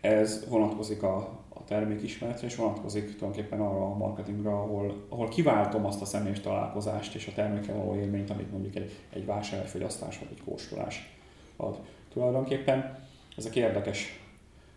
Ez 0.00 0.46
vonatkozik 0.48 1.02
a, 1.02 1.16
a 1.48 1.64
termékismeretre, 1.64 2.46
és 2.46 2.56
vonatkozik 2.56 3.16
tulajdonképpen 3.16 3.60
arra 3.60 3.84
a 3.84 3.96
marketingre, 3.96 4.50
ahol, 4.50 5.06
ahol 5.08 5.28
kiváltom 5.28 5.86
azt 5.86 6.00
a 6.00 6.04
személyes 6.04 6.40
találkozást 6.40 7.14
és 7.14 7.26
a 7.26 7.32
termékkel 7.34 7.76
való 7.76 7.96
élményt, 7.96 8.30
amit 8.30 8.50
mondjuk 8.50 8.74
egy, 8.74 8.92
egy 9.12 9.26
vásárfogyasztás 9.26 10.18
vagy 10.18 10.28
egy 10.30 10.42
kóstolás 10.44 11.16
ad. 11.56 11.78
Tulajdonképpen 12.12 12.98
ezek 13.36 13.56
érdekes 13.56 14.20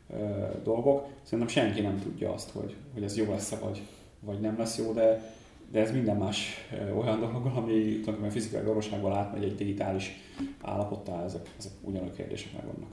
ö, 0.09 0.47
dolgok. 0.63 1.07
Szerintem 1.23 1.47
senki 1.47 1.81
nem 1.81 1.99
tudja 1.99 2.33
azt, 2.33 2.49
hogy, 2.49 2.75
hogy 2.93 3.03
ez 3.03 3.17
jó 3.17 3.31
lesz-e 3.31 3.57
vagy, 3.57 3.81
vagy 4.19 4.39
nem 4.39 4.57
lesz 4.57 4.77
jó, 4.77 4.93
de 4.93 5.35
de 5.71 5.79
ez 5.79 5.91
minden 5.91 6.17
más 6.17 6.67
olyan 6.97 7.19
dolog, 7.19 7.45
ami 7.45 7.73
tulajdonképpen 7.73 8.29
fizikai 8.29 8.63
valóságból 8.63 9.13
átmegy 9.13 9.43
egy 9.43 9.55
digitális 9.55 10.11
állapottá, 10.61 11.23
ezek, 11.23 11.49
ezek 11.57 11.71
ugyanolyan 11.81 12.15
kérdések 12.15 12.53
megvannak. 12.53 12.89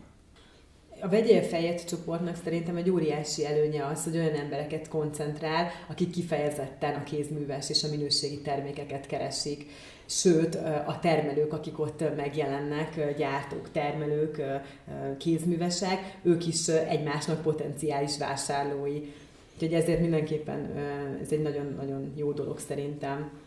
A 1.00 1.08
vegyél 1.08 1.42
fejet 1.42 1.88
csoportnak 1.88 2.36
szerintem 2.44 2.76
egy 2.76 2.90
óriási 2.90 3.46
előnye 3.46 3.86
az, 3.86 4.04
hogy 4.04 4.16
olyan 4.16 4.34
embereket 4.34 4.88
koncentrál, 4.88 5.70
akik 5.88 6.10
kifejezetten 6.10 6.94
a 6.94 7.02
kézműves 7.02 7.70
és 7.70 7.84
a 7.84 7.88
minőségi 7.88 8.40
termékeket 8.40 9.06
keresik. 9.06 9.66
Sőt, 10.06 10.54
a 10.86 10.98
termelők, 11.00 11.52
akik 11.52 11.78
ott 11.78 12.16
megjelennek, 12.16 13.16
gyártók, 13.16 13.70
termelők, 13.70 14.42
kézművesek, 15.18 16.18
ők 16.22 16.46
is 16.46 16.68
egymásnak 16.68 17.42
potenciális 17.42 18.18
vásárlói. 18.18 19.00
Úgyhogy 19.54 19.74
ezért 19.74 20.00
mindenképpen 20.00 20.76
ez 21.20 21.32
egy 21.32 21.42
nagyon-nagyon 21.42 22.12
jó 22.16 22.32
dolog 22.32 22.58
szerintem. 22.58 23.43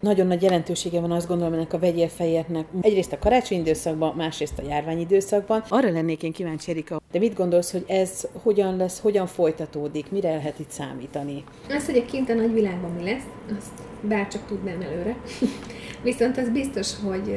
Nagyon 0.00 0.26
nagy 0.26 0.42
jelentősége 0.42 1.00
van 1.00 1.10
azt 1.10 1.28
gondolom 1.28 1.52
ennek 1.52 1.72
a 1.72 1.78
vegyél 1.78 2.08
fejeknek. 2.08 2.66
Egyrészt 2.80 3.12
a 3.12 3.18
karácsony 3.18 3.58
időszakban, 3.58 4.14
másrészt 4.16 4.58
a 4.58 4.68
járvány 4.68 5.00
időszakban. 5.00 5.64
Arra 5.68 5.90
lennék 5.90 6.22
én 6.22 6.32
kíváncsi, 6.32 6.70
Erika, 6.70 7.00
de 7.12 7.18
mit 7.18 7.34
gondolsz, 7.34 7.72
hogy 7.72 7.84
ez 7.86 8.28
hogyan 8.42 8.76
lesz, 8.76 9.00
hogyan 9.00 9.26
folytatódik, 9.26 10.10
mire 10.10 10.34
lehet 10.34 10.58
itt 10.58 10.70
számítani? 10.70 11.44
Az, 11.68 11.86
hogy 11.86 11.96
a 11.96 12.04
kint 12.04 12.30
a 12.30 12.34
nagy 12.34 12.52
világban 12.52 12.90
mi 12.90 13.04
lesz, 13.04 13.26
azt 13.58 13.72
bárcsak 14.00 14.46
tudnám 14.46 14.80
előre. 14.80 15.16
Viszont 16.02 16.38
az 16.38 16.48
biztos, 16.48 16.90
hogy 17.04 17.36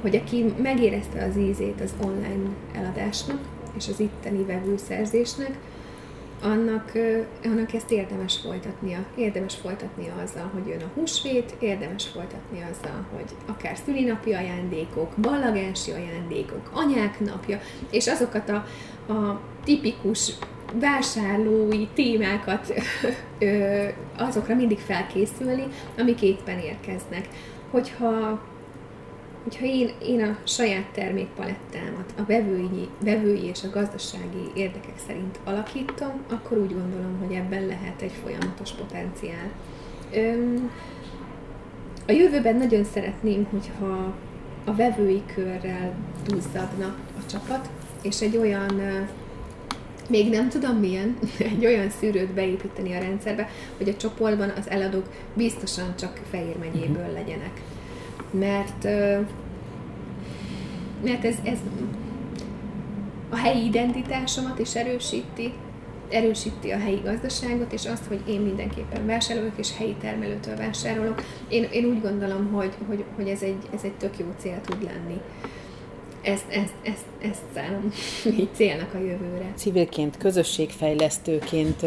hogy 0.00 0.16
aki 0.16 0.54
megérezte 0.62 1.24
az 1.24 1.36
ízét 1.36 1.80
az 1.80 1.94
online 2.04 2.48
eladásnak, 2.74 3.38
és 3.76 3.88
az 3.88 4.00
itteni 4.00 4.44
vevőszerzésnek, 4.44 5.58
annak, 6.44 6.92
annak 7.44 7.72
ezt 7.72 7.90
érdemes 7.90 8.36
folytatnia. 8.36 9.04
Érdemes 9.16 9.54
folytatnia 9.54 10.14
azzal, 10.22 10.50
hogy 10.52 10.66
jön 10.66 10.80
a 10.82 10.90
húsvét, 10.94 11.56
érdemes 11.58 12.06
folytatnia 12.06 12.66
azzal, 12.70 13.06
hogy 13.14 13.24
akár 13.46 13.76
szülinapi 13.76 14.32
ajándékok, 14.32 15.12
ballagási 15.20 15.90
ajándékok, 15.90 16.70
anyák 16.72 17.20
napja, 17.20 17.60
és 17.90 18.06
azokat 18.06 18.48
a, 18.48 18.64
a 19.12 19.40
tipikus 19.64 20.32
vásárlói 20.80 21.88
témákat 21.94 22.74
azokra 24.16 24.54
mindig 24.54 24.78
felkészülni, 24.78 25.64
amik 25.98 26.22
éppen 26.22 26.58
érkeznek. 26.58 27.28
Hogyha 27.70 28.42
hogyha 29.44 29.64
én, 29.64 29.90
én 30.02 30.22
a 30.22 30.38
saját 30.44 30.86
termékpalettámat 30.92 32.14
a 32.18 32.24
vevői, 32.24 32.88
vevői 33.00 33.44
és 33.44 33.62
a 33.64 33.70
gazdasági 33.70 34.50
érdekek 34.54 34.98
szerint 35.06 35.38
alakítom, 35.44 36.24
akkor 36.30 36.58
úgy 36.58 36.72
gondolom, 36.72 37.18
hogy 37.18 37.34
ebben 37.34 37.66
lehet 37.66 38.02
egy 38.02 38.12
folyamatos 38.22 38.70
potenciál. 38.70 39.50
Öm, 40.14 40.70
a 42.06 42.12
jövőben 42.12 42.56
nagyon 42.56 42.84
szeretném, 42.84 43.46
hogyha 43.50 44.14
a 44.64 44.74
vevői 44.74 45.22
körrel 45.34 45.94
duzzadna 46.26 46.96
a 47.18 47.30
csapat, 47.30 47.70
és 48.02 48.20
egy 48.20 48.36
olyan, 48.36 48.80
még 50.08 50.30
nem 50.30 50.48
tudom 50.48 50.76
milyen, 50.76 51.18
egy 51.38 51.66
olyan 51.66 51.90
szűrőt 51.90 52.32
beépíteni 52.32 52.94
a 52.94 53.00
rendszerbe, 53.00 53.48
hogy 53.76 53.88
a 53.88 53.96
csoportban 53.96 54.52
az 54.58 54.70
eladók 54.70 55.06
biztosan 55.34 55.96
csak 55.96 56.20
Fehér 56.30 56.56
megyéből 56.58 57.04
mhm. 57.04 57.12
legyenek 57.12 57.60
mert, 58.38 58.84
mert 61.04 61.24
ez, 61.24 61.36
ez 61.42 61.58
a 63.30 63.36
helyi 63.36 63.64
identitásomat 63.64 64.58
is 64.58 64.74
erősíti, 64.74 65.52
erősíti 66.10 66.70
a 66.70 66.78
helyi 66.78 67.00
gazdaságot, 67.04 67.72
és 67.72 67.86
azt, 67.86 68.06
hogy 68.06 68.20
én 68.28 68.40
mindenképpen 68.40 69.06
vásárolok, 69.06 69.52
és 69.56 69.76
helyi 69.76 69.94
termelőtől 70.00 70.56
vásárolok. 70.56 71.22
Én, 71.48 71.68
én 71.72 71.84
úgy 71.84 72.00
gondolom, 72.00 72.52
hogy, 72.52 72.74
hogy, 72.86 73.04
hogy 73.16 73.28
ez, 73.28 73.42
egy, 73.42 73.68
ez 73.74 73.80
egy 73.82 73.94
tök 73.94 74.18
jó 74.18 74.26
cél 74.38 74.60
tud 74.60 74.82
lenni 74.82 75.20
ezt, 76.24 76.44
ezt, 76.48 76.72
ezt, 76.82 77.04
ezt 77.22 77.42
szállom 77.54 77.92
így 78.40 78.48
célnak 78.52 78.94
a 78.94 78.98
jövőre. 78.98 79.52
Civilként, 79.56 80.16
közösségfejlesztőként 80.16 81.86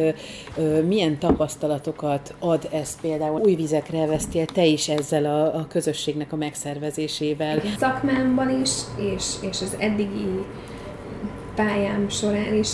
milyen 0.87 1.17
tapasztalatokat 1.17 2.35
ad 2.39 2.67
ez 2.71 3.01
például? 3.01 3.41
Új 3.41 3.55
vizekre 3.55 4.05
vesztél 4.05 4.45
te 4.45 4.65
is 4.65 4.89
ezzel 4.89 5.25
a, 5.25 5.55
a 5.55 5.67
közösségnek 5.67 6.33
a 6.33 6.35
megszervezésével? 6.35 7.57
Igen. 7.57 7.77
Szakmámban 7.77 8.61
is, 8.61 8.71
és, 9.15 9.25
és 9.41 9.61
az 9.61 9.75
eddigi 9.79 10.45
pályám 11.55 12.09
során 12.09 12.53
is 12.53 12.69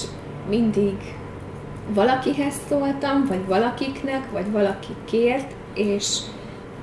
mindig 0.49 0.95
valakihez 1.93 2.55
szóltam, 2.69 3.25
vagy 3.27 3.45
valakiknek, 3.45 4.31
vagy 4.31 4.51
valaki 4.51 4.93
kért, 5.05 5.55
és 5.73 6.17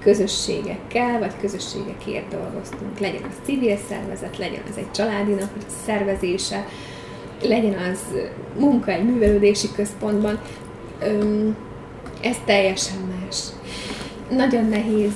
közösségekkel, 0.02 1.18
vagy 1.18 1.32
közösségekért 1.40 2.28
dolgoztunk. 2.28 2.98
Legyen 2.98 3.22
az 3.22 3.34
civil 3.44 3.76
szervezet, 3.88 4.38
legyen 4.38 4.62
az 4.70 4.76
egy 4.76 4.90
családi 4.90 5.32
nap 5.32 5.50
szervezése, 5.84 6.66
legyen 7.42 7.74
az 7.74 7.98
munka 8.58 8.90
egy 8.90 9.04
művelődési 9.04 9.68
központban. 9.76 10.40
Ez 12.22 12.36
teljesen 12.44 12.98
más. 12.98 13.36
Nagyon 14.30 14.64
nehéz 14.64 15.12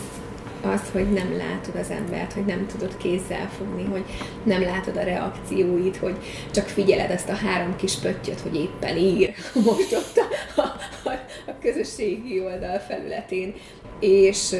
az, 0.64 0.90
hogy 0.92 1.12
nem 1.12 1.36
látod 1.36 1.74
az 1.76 1.90
embert, 1.90 2.32
hogy 2.32 2.44
nem 2.44 2.66
tudod 2.66 2.96
kézzel 2.96 3.50
fogni, 3.58 3.84
hogy 3.84 4.04
nem 4.42 4.62
látod 4.62 4.96
a 4.96 5.02
reakcióit, 5.02 5.96
hogy 5.96 6.16
csak 6.50 6.68
figyeled 6.68 7.10
ezt 7.10 7.28
a 7.28 7.34
három 7.34 7.76
kis 7.76 7.94
pöttyöt, 7.94 8.40
hogy 8.40 8.54
éppen 8.54 8.96
ír 8.96 9.34
most 9.66 9.92
ott 9.92 10.16
a, 10.56 10.60
a, 10.60 11.10
a 11.46 11.52
közösségi 11.60 12.40
oldal 12.40 12.78
felületén, 12.78 13.54
és, 13.98 14.56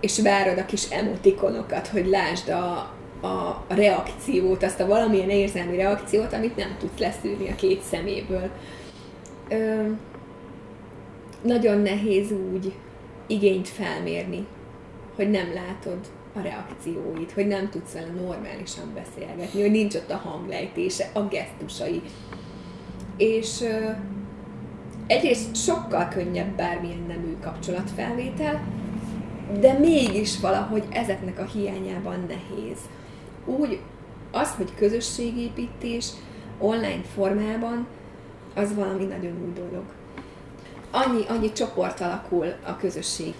és 0.00 0.20
várod 0.20 0.58
a 0.58 0.64
kis 0.64 0.90
emotikonokat, 0.90 1.86
hogy 1.86 2.06
lásd 2.06 2.48
a, 2.48 2.92
a, 3.26 3.64
reakciót, 3.68 4.62
azt 4.62 4.80
a 4.80 4.86
valamilyen 4.86 5.30
érzelmi 5.30 5.76
reakciót, 5.76 6.32
amit 6.32 6.56
nem 6.56 6.76
tudsz 6.78 6.98
leszűrni 6.98 7.50
a 7.50 7.54
két 7.54 7.82
szeméből. 7.82 8.50
Ö, 9.48 9.82
nagyon 11.42 11.78
nehéz 11.78 12.32
úgy 12.52 12.72
igényt 13.26 13.68
felmérni, 13.68 14.46
hogy 15.16 15.30
nem 15.30 15.52
látod 15.54 15.98
a 16.34 16.40
reakcióit, 16.40 17.32
hogy 17.32 17.46
nem 17.46 17.70
tudsz 17.70 17.92
vele 17.92 18.12
normálisan 18.20 18.94
beszélgetni, 18.94 19.60
hogy 19.60 19.70
nincs 19.70 19.94
ott 19.94 20.10
a 20.10 20.16
hanglejtése, 20.16 21.10
a 21.12 21.20
gesztusai. 21.20 22.02
És 23.16 23.60
ö, 23.60 23.90
egyrészt 25.12 25.56
sokkal 25.56 26.08
könnyebb 26.08 26.56
bármilyen 26.56 27.04
nemű 27.08 27.36
kapcsolatfelvétel, 27.40 28.62
de 29.60 29.72
mégis 29.72 30.40
valahogy 30.40 30.84
ezeknek 30.90 31.38
a 31.38 31.44
hiányában 31.44 32.26
nehéz. 32.28 32.78
Úgy 33.44 33.80
az, 34.30 34.54
hogy 34.54 34.74
közösségépítés 34.74 36.06
online 36.58 37.02
formában, 37.14 37.86
az 38.54 38.74
valami 38.74 39.04
nagyon 39.04 39.32
új 39.44 39.52
dolog. 39.54 39.84
Annyi, 40.90 41.24
annyi 41.28 41.52
csoport 41.52 42.00
alakul 42.00 42.54
a 42.66 42.76
közösség. 42.76 43.34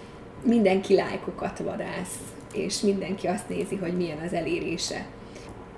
Mindenki 0.45 0.95
lájkokat 0.95 1.59
vadász, 1.59 2.17
és 2.53 2.79
mindenki 2.79 3.27
azt 3.27 3.49
nézi, 3.49 3.75
hogy 3.75 3.97
milyen 3.97 4.19
az 4.25 4.33
elérése. 4.33 5.05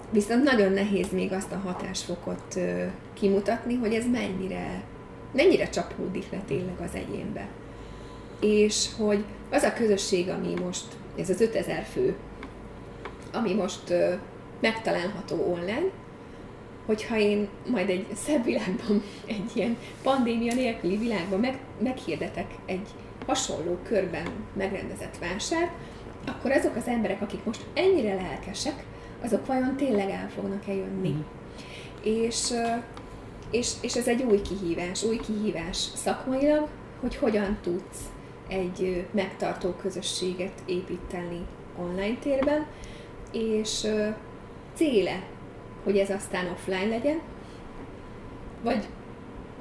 Viszont 0.09 0.43
nagyon 0.43 0.71
nehéz 0.71 1.11
még 1.11 1.31
azt 1.31 1.51
a 1.51 1.61
hatásfokot 1.63 2.59
kimutatni, 3.13 3.75
hogy 3.75 3.93
ez 3.93 4.05
mennyire, 4.11 4.83
mennyire 5.35 5.69
csapódik 5.69 6.31
le 6.31 6.41
tényleg 6.47 6.79
az 6.83 6.95
egyénbe. 6.95 7.47
És 8.39 8.87
hogy 8.97 9.23
az 9.51 9.63
a 9.63 9.73
közösség, 9.73 10.29
ami 10.29 10.53
most, 10.63 10.85
ez 11.17 11.29
az 11.29 11.41
5000 11.41 11.83
fő, 11.83 12.15
ami 13.33 13.53
most 13.53 13.93
megtalálható 14.59 15.51
online, 15.51 15.91
hogyha 16.85 17.17
én 17.17 17.47
majd 17.69 17.89
egy 17.89 18.05
szebb 18.13 18.43
világban, 18.43 19.03
egy 19.27 19.51
ilyen 19.53 19.77
pandémia 20.03 20.53
nélküli 20.53 20.97
világban 20.97 21.39
meg, 21.39 21.59
meghirdetek 21.79 22.53
egy 22.65 22.87
hasonló 23.25 23.77
körben 23.83 24.27
megrendezett 24.53 25.17
vásárt, 25.17 25.71
akkor 26.27 26.51
azok 26.51 26.75
az 26.75 26.87
emberek, 26.87 27.21
akik 27.21 27.43
most 27.43 27.65
ennyire 27.73 28.15
lelkesek, 28.15 28.83
azok 29.23 29.45
vajon 29.45 29.75
tényleg 29.75 30.09
el 30.09 30.29
fognak-e 30.35 30.73
jönni. 30.73 31.09
Mm. 31.09 31.19
És, 32.03 32.53
és, 33.55 33.71
és 33.81 33.95
ez 33.95 34.07
egy 34.07 34.23
új 34.23 34.41
kihívás, 34.41 35.03
új 35.03 35.17
kihívás 35.17 35.77
szakmailag, 35.77 36.67
hogy 36.99 37.15
hogyan 37.15 37.57
tudsz 37.61 37.99
egy 38.47 39.05
megtartó 39.11 39.69
közösséget 39.69 40.61
építeni 40.65 41.45
online 41.77 42.17
térben, 42.19 42.65
és 43.31 43.87
céle, 44.73 45.23
hogy 45.83 45.97
ez 45.97 46.09
aztán 46.09 46.47
offline 46.47 46.87
legyen, 46.87 47.21
vagy, 48.63 48.87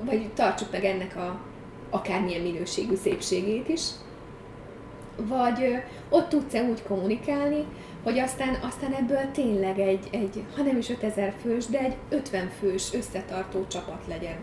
vagy 0.04 0.30
tartsuk 0.34 0.70
meg 0.70 0.84
ennek 0.84 1.16
a 1.16 1.40
akármilyen 1.90 2.42
minőségű 2.42 2.94
szépségét 2.94 3.68
is, 3.68 3.88
vagy 5.16 5.82
ott 6.08 6.28
tudsz-e 6.28 6.62
úgy 6.62 6.82
kommunikálni, 6.82 7.64
hogy 8.04 8.18
aztán, 8.18 8.54
aztán 8.62 8.92
ebből 8.92 9.30
tényleg 9.32 9.78
egy, 9.78 10.08
egy, 10.10 10.44
ha 10.56 10.62
nem 10.62 10.76
is 10.76 10.90
5000 10.90 11.34
fős, 11.42 11.66
de 11.66 11.78
egy 11.78 11.96
50 12.08 12.50
fős 12.58 12.92
összetartó 12.92 13.66
csapat 13.66 14.04
legyen. 14.08 14.36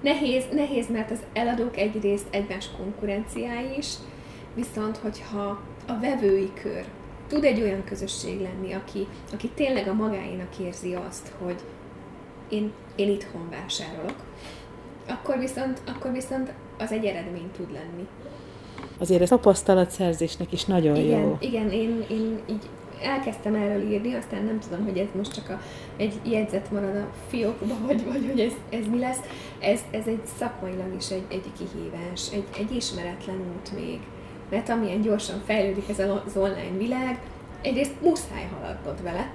Nehéz, 0.00 0.44
nehéz, 0.52 0.90
mert 0.90 1.10
az 1.10 1.22
eladók 1.32 1.76
egyrészt 1.76 2.26
egymás 2.30 2.68
konkurenciái 2.76 3.76
is, 3.78 3.94
viszont 4.54 4.96
hogyha 4.96 5.60
a 5.86 5.98
vevői 6.00 6.52
kör 6.62 6.84
tud 7.28 7.44
egy 7.44 7.60
olyan 7.60 7.84
közösség 7.84 8.40
lenni, 8.40 8.72
aki, 8.72 9.06
aki 9.32 9.48
tényleg 9.48 9.88
a 9.88 9.94
magáénak 9.94 10.58
érzi 10.58 10.94
azt, 10.94 11.32
hogy 11.38 11.60
én, 12.48 12.72
én 12.96 13.10
itthon 13.10 13.50
vásárolok, 13.50 14.24
akkor 15.08 15.38
viszont, 15.38 15.80
akkor 15.86 16.12
viszont 16.12 16.52
az 16.78 16.92
egy 16.92 17.04
eredmény 17.04 17.50
tud 17.56 17.72
lenni. 17.72 18.06
Azért 18.98 19.22
ez 19.22 19.28
tapasztalatszerzésnek 19.28 20.52
is 20.52 20.64
nagyon 20.64 20.96
igen, 20.96 21.20
jó. 21.20 21.36
Igen, 21.40 21.70
én, 21.70 22.04
én 22.10 22.40
így 22.50 22.68
elkezdtem 23.02 23.54
erről 23.54 23.90
írni, 23.90 24.14
aztán 24.14 24.44
nem 24.44 24.58
tudom, 24.60 24.84
hogy 24.84 24.98
ez 24.98 25.08
most 25.16 25.34
csak 25.34 25.48
a, 25.48 25.60
egy 25.96 26.20
jegyzet 26.24 26.72
marad 26.72 26.96
a 26.96 27.08
fiókba, 27.28 27.74
vagy, 27.86 28.04
vagy 28.04 28.26
hogy 28.30 28.40
ez, 28.40 28.52
ez 28.70 28.86
mi 28.90 28.98
lesz. 28.98 29.20
Ez, 29.60 29.80
ez 29.90 30.06
egy 30.06 30.22
szakmailag 30.38 30.94
is 30.98 31.10
egy, 31.10 31.24
egy 31.28 31.52
kihívás, 31.58 32.32
egy, 32.32 32.44
egy 32.58 32.76
ismeretlen 32.76 33.36
út 33.36 33.74
még 33.74 33.98
mert 34.50 34.68
amilyen 34.68 35.00
gyorsan 35.00 35.42
fejlődik 35.46 35.88
ez 35.88 35.98
az 35.98 36.36
online 36.36 36.76
világ, 36.78 37.20
egyrészt 37.62 38.00
muszáj 38.02 38.48
haladnod 38.52 39.02
vele, 39.02 39.32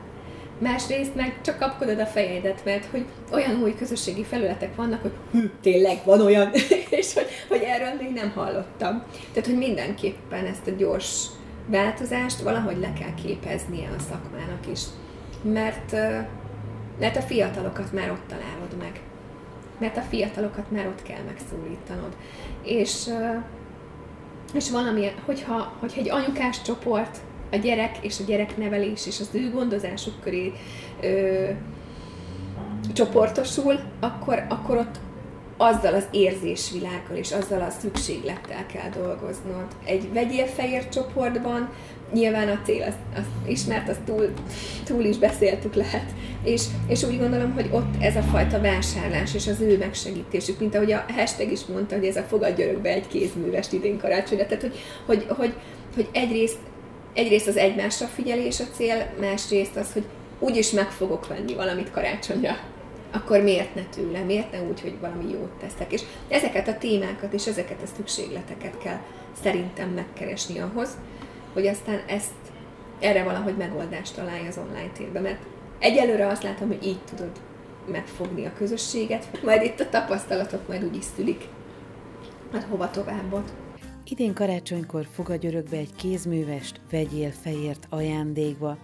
másrészt 0.61 1.15
meg 1.15 1.41
csak 1.41 1.57
kapkodod 1.57 1.99
a 1.99 2.05
fejedet, 2.05 2.65
mert 2.65 2.85
hogy 2.85 3.05
olyan 3.31 3.61
új 3.61 3.75
közösségi 3.75 4.23
felületek 4.23 4.75
vannak, 4.75 5.01
hogy 5.01 5.13
hű, 5.31 5.51
tényleg 5.61 6.01
van 6.05 6.21
olyan, 6.21 6.51
és 6.99 7.13
hogy, 7.13 7.27
hogy 7.47 7.61
erről 7.61 7.93
még 8.01 8.13
nem 8.13 8.31
hallottam. 8.31 9.03
Tehát, 9.33 9.49
hogy 9.49 9.57
mindenképpen 9.57 10.45
ezt 10.45 10.67
a 10.67 10.71
gyors 10.71 11.25
változást 11.67 12.41
valahogy 12.41 12.77
le 12.79 12.93
kell 12.93 13.13
képeznie 13.23 13.89
a 13.97 13.99
szakmának 14.09 14.67
is. 14.71 14.81
Mert, 15.41 15.91
mert 16.99 17.15
a 17.17 17.21
fiatalokat 17.21 17.93
már 17.93 18.11
ott 18.11 18.27
találod 18.27 18.77
meg. 18.79 19.01
Mert 19.77 19.97
a 19.97 20.01
fiatalokat 20.01 20.71
már 20.71 20.87
ott 20.87 21.01
kell 21.01 21.21
megszólítanod. 21.27 22.15
És 22.63 23.09
és 24.53 24.69
valami, 24.69 25.11
hogyha, 25.25 25.73
hogyha 25.79 25.99
egy 25.99 26.09
anyukás 26.09 26.61
csoport, 26.61 27.17
a 27.51 27.55
gyerek 27.55 27.97
és 28.01 28.19
a 28.19 28.23
gyereknevelés 28.23 29.07
és 29.07 29.19
az 29.19 29.29
ő 29.31 29.49
gondozásuk 29.49 30.21
köré 30.21 30.51
ö, 31.01 31.49
csoportosul, 32.93 33.79
akkor, 33.99 34.45
akkor 34.49 34.77
ott 34.77 34.99
azzal 35.57 35.93
az 35.93 36.07
érzésvilággal 36.11 37.15
és 37.15 37.31
azzal 37.31 37.61
a 37.61 37.69
szükséglettel 37.69 38.65
kell 38.65 38.89
dolgoznod. 38.89 39.65
Egy 39.85 40.13
vegyél 40.13 40.45
fehér 40.45 40.89
csoportban 40.89 41.69
nyilván 42.13 42.47
a 42.47 42.59
cél, 42.63 42.83
az, 42.83 42.93
az 43.15 43.23
ismert, 43.47 43.89
az 43.89 43.97
túl, 44.05 44.29
túl 44.83 45.03
is 45.03 45.17
beszéltük 45.17 45.73
lehet. 45.73 46.05
És, 46.43 46.63
és 46.87 47.03
úgy 47.03 47.19
gondolom, 47.19 47.53
hogy 47.53 47.69
ott 47.71 47.93
ez 47.99 48.15
a 48.15 48.21
fajta 48.21 48.61
vásárlás 48.61 49.35
és 49.35 49.47
az 49.47 49.61
ő 49.61 49.77
megsegítésük, 49.77 50.59
mint 50.59 50.75
ahogy 50.75 50.91
a 50.91 51.05
hashtag 51.15 51.51
is 51.51 51.65
mondta, 51.65 51.95
hogy 51.95 52.05
ez 52.05 52.15
a 52.15 52.21
fogadj 52.21 52.63
örökbe 52.63 52.89
egy 52.89 53.07
kézművest 53.07 53.73
idén 53.73 53.97
karácsonyra. 53.97 54.45
Tehát, 54.45 54.61
hogy, 54.61 54.75
hogy, 55.05 55.25
hogy, 55.37 55.53
hogy 55.95 56.07
egyrészt, 56.11 56.59
egyrészt 57.13 57.47
az 57.47 57.57
egymásra 57.57 58.07
figyelés 58.07 58.59
a 58.59 58.65
cél, 58.75 59.13
másrészt 59.19 59.75
az, 59.75 59.93
hogy 59.93 60.03
úgyis 60.39 60.71
meg 60.71 60.91
fogok 60.91 61.27
venni 61.27 61.53
valamit 61.53 61.91
karácsonyra 61.91 62.57
akkor 63.11 63.41
miért 63.41 63.75
ne 63.75 63.83
tőle, 63.83 64.19
miért 64.19 64.51
ne 64.51 64.61
úgy, 64.61 64.81
hogy 64.81 64.99
valami 64.99 65.31
jót 65.31 65.51
teszek. 65.59 65.91
És 65.91 66.01
ezeket 66.27 66.67
a 66.67 66.77
témákat 66.77 67.33
és 67.33 67.47
ezeket 67.47 67.81
a 67.83 67.95
szükségleteket 67.95 68.77
kell 68.77 68.99
szerintem 69.41 69.89
megkeresni 69.89 70.59
ahhoz, 70.59 70.97
hogy 71.53 71.67
aztán 71.67 72.01
ezt 72.07 72.31
erre 72.99 73.23
valahogy 73.23 73.57
megoldást 73.57 74.15
találja 74.15 74.47
az 74.47 74.57
online 74.57 74.91
térben, 74.97 75.21
mert 75.21 75.41
egyelőre 75.79 76.27
azt 76.27 76.43
látom, 76.43 76.67
hogy 76.67 76.85
így 76.85 76.99
tudod 77.09 77.31
megfogni 77.91 78.45
a 78.45 78.53
közösséget, 78.57 79.41
majd 79.43 79.63
itt 79.63 79.79
a 79.79 79.89
tapasztalatok 79.89 80.67
majd 80.67 80.83
úgy 80.83 80.95
is 80.95 81.05
szülik, 81.15 81.43
hát 82.51 82.65
hova 82.69 82.89
továbbot. 82.89 83.51
Idén 84.05 84.33
karácsonykor 84.33 85.07
fogadj 85.11 85.47
örökbe 85.47 85.77
egy 85.77 85.95
kézművest, 85.95 86.81
vegyél 86.91 87.31
fejért 87.31 87.87
ajándékba. 87.89 88.77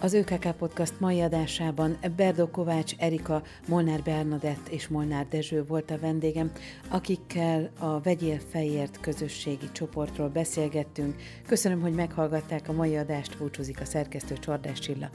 Az 0.00 0.12
ÖKK 0.12 0.56
Podcast 0.56 1.00
mai 1.00 1.20
adásában 1.20 1.98
Berdó 2.16 2.46
Kovács 2.46 2.94
Erika, 2.98 3.42
Molnár 3.68 4.02
Bernadett 4.02 4.68
és 4.68 4.88
Molnár 4.88 5.26
Dezső 5.28 5.64
volt 5.64 5.90
a 5.90 5.98
vendégem, 5.98 6.50
akikkel 6.88 7.70
a 7.78 8.00
Vegyél 8.00 8.38
Fejért 8.50 9.00
közösségi 9.00 9.66
csoportról 9.72 10.28
beszélgettünk. 10.28 11.14
Köszönöm, 11.46 11.80
hogy 11.80 11.94
meghallgatták 11.94 12.68
a 12.68 12.72
mai 12.72 12.96
adást, 12.96 13.38
búcsúzik 13.38 13.80
a 13.80 13.84
szerkesztő 13.84 14.34
Csordás 14.34 14.78
Csilla. 14.78 15.10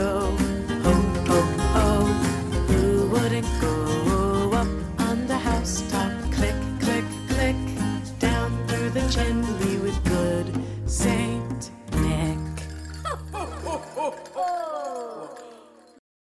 Oh, 0.00 0.47
어? 14.08 14.14
오. 14.40 14.77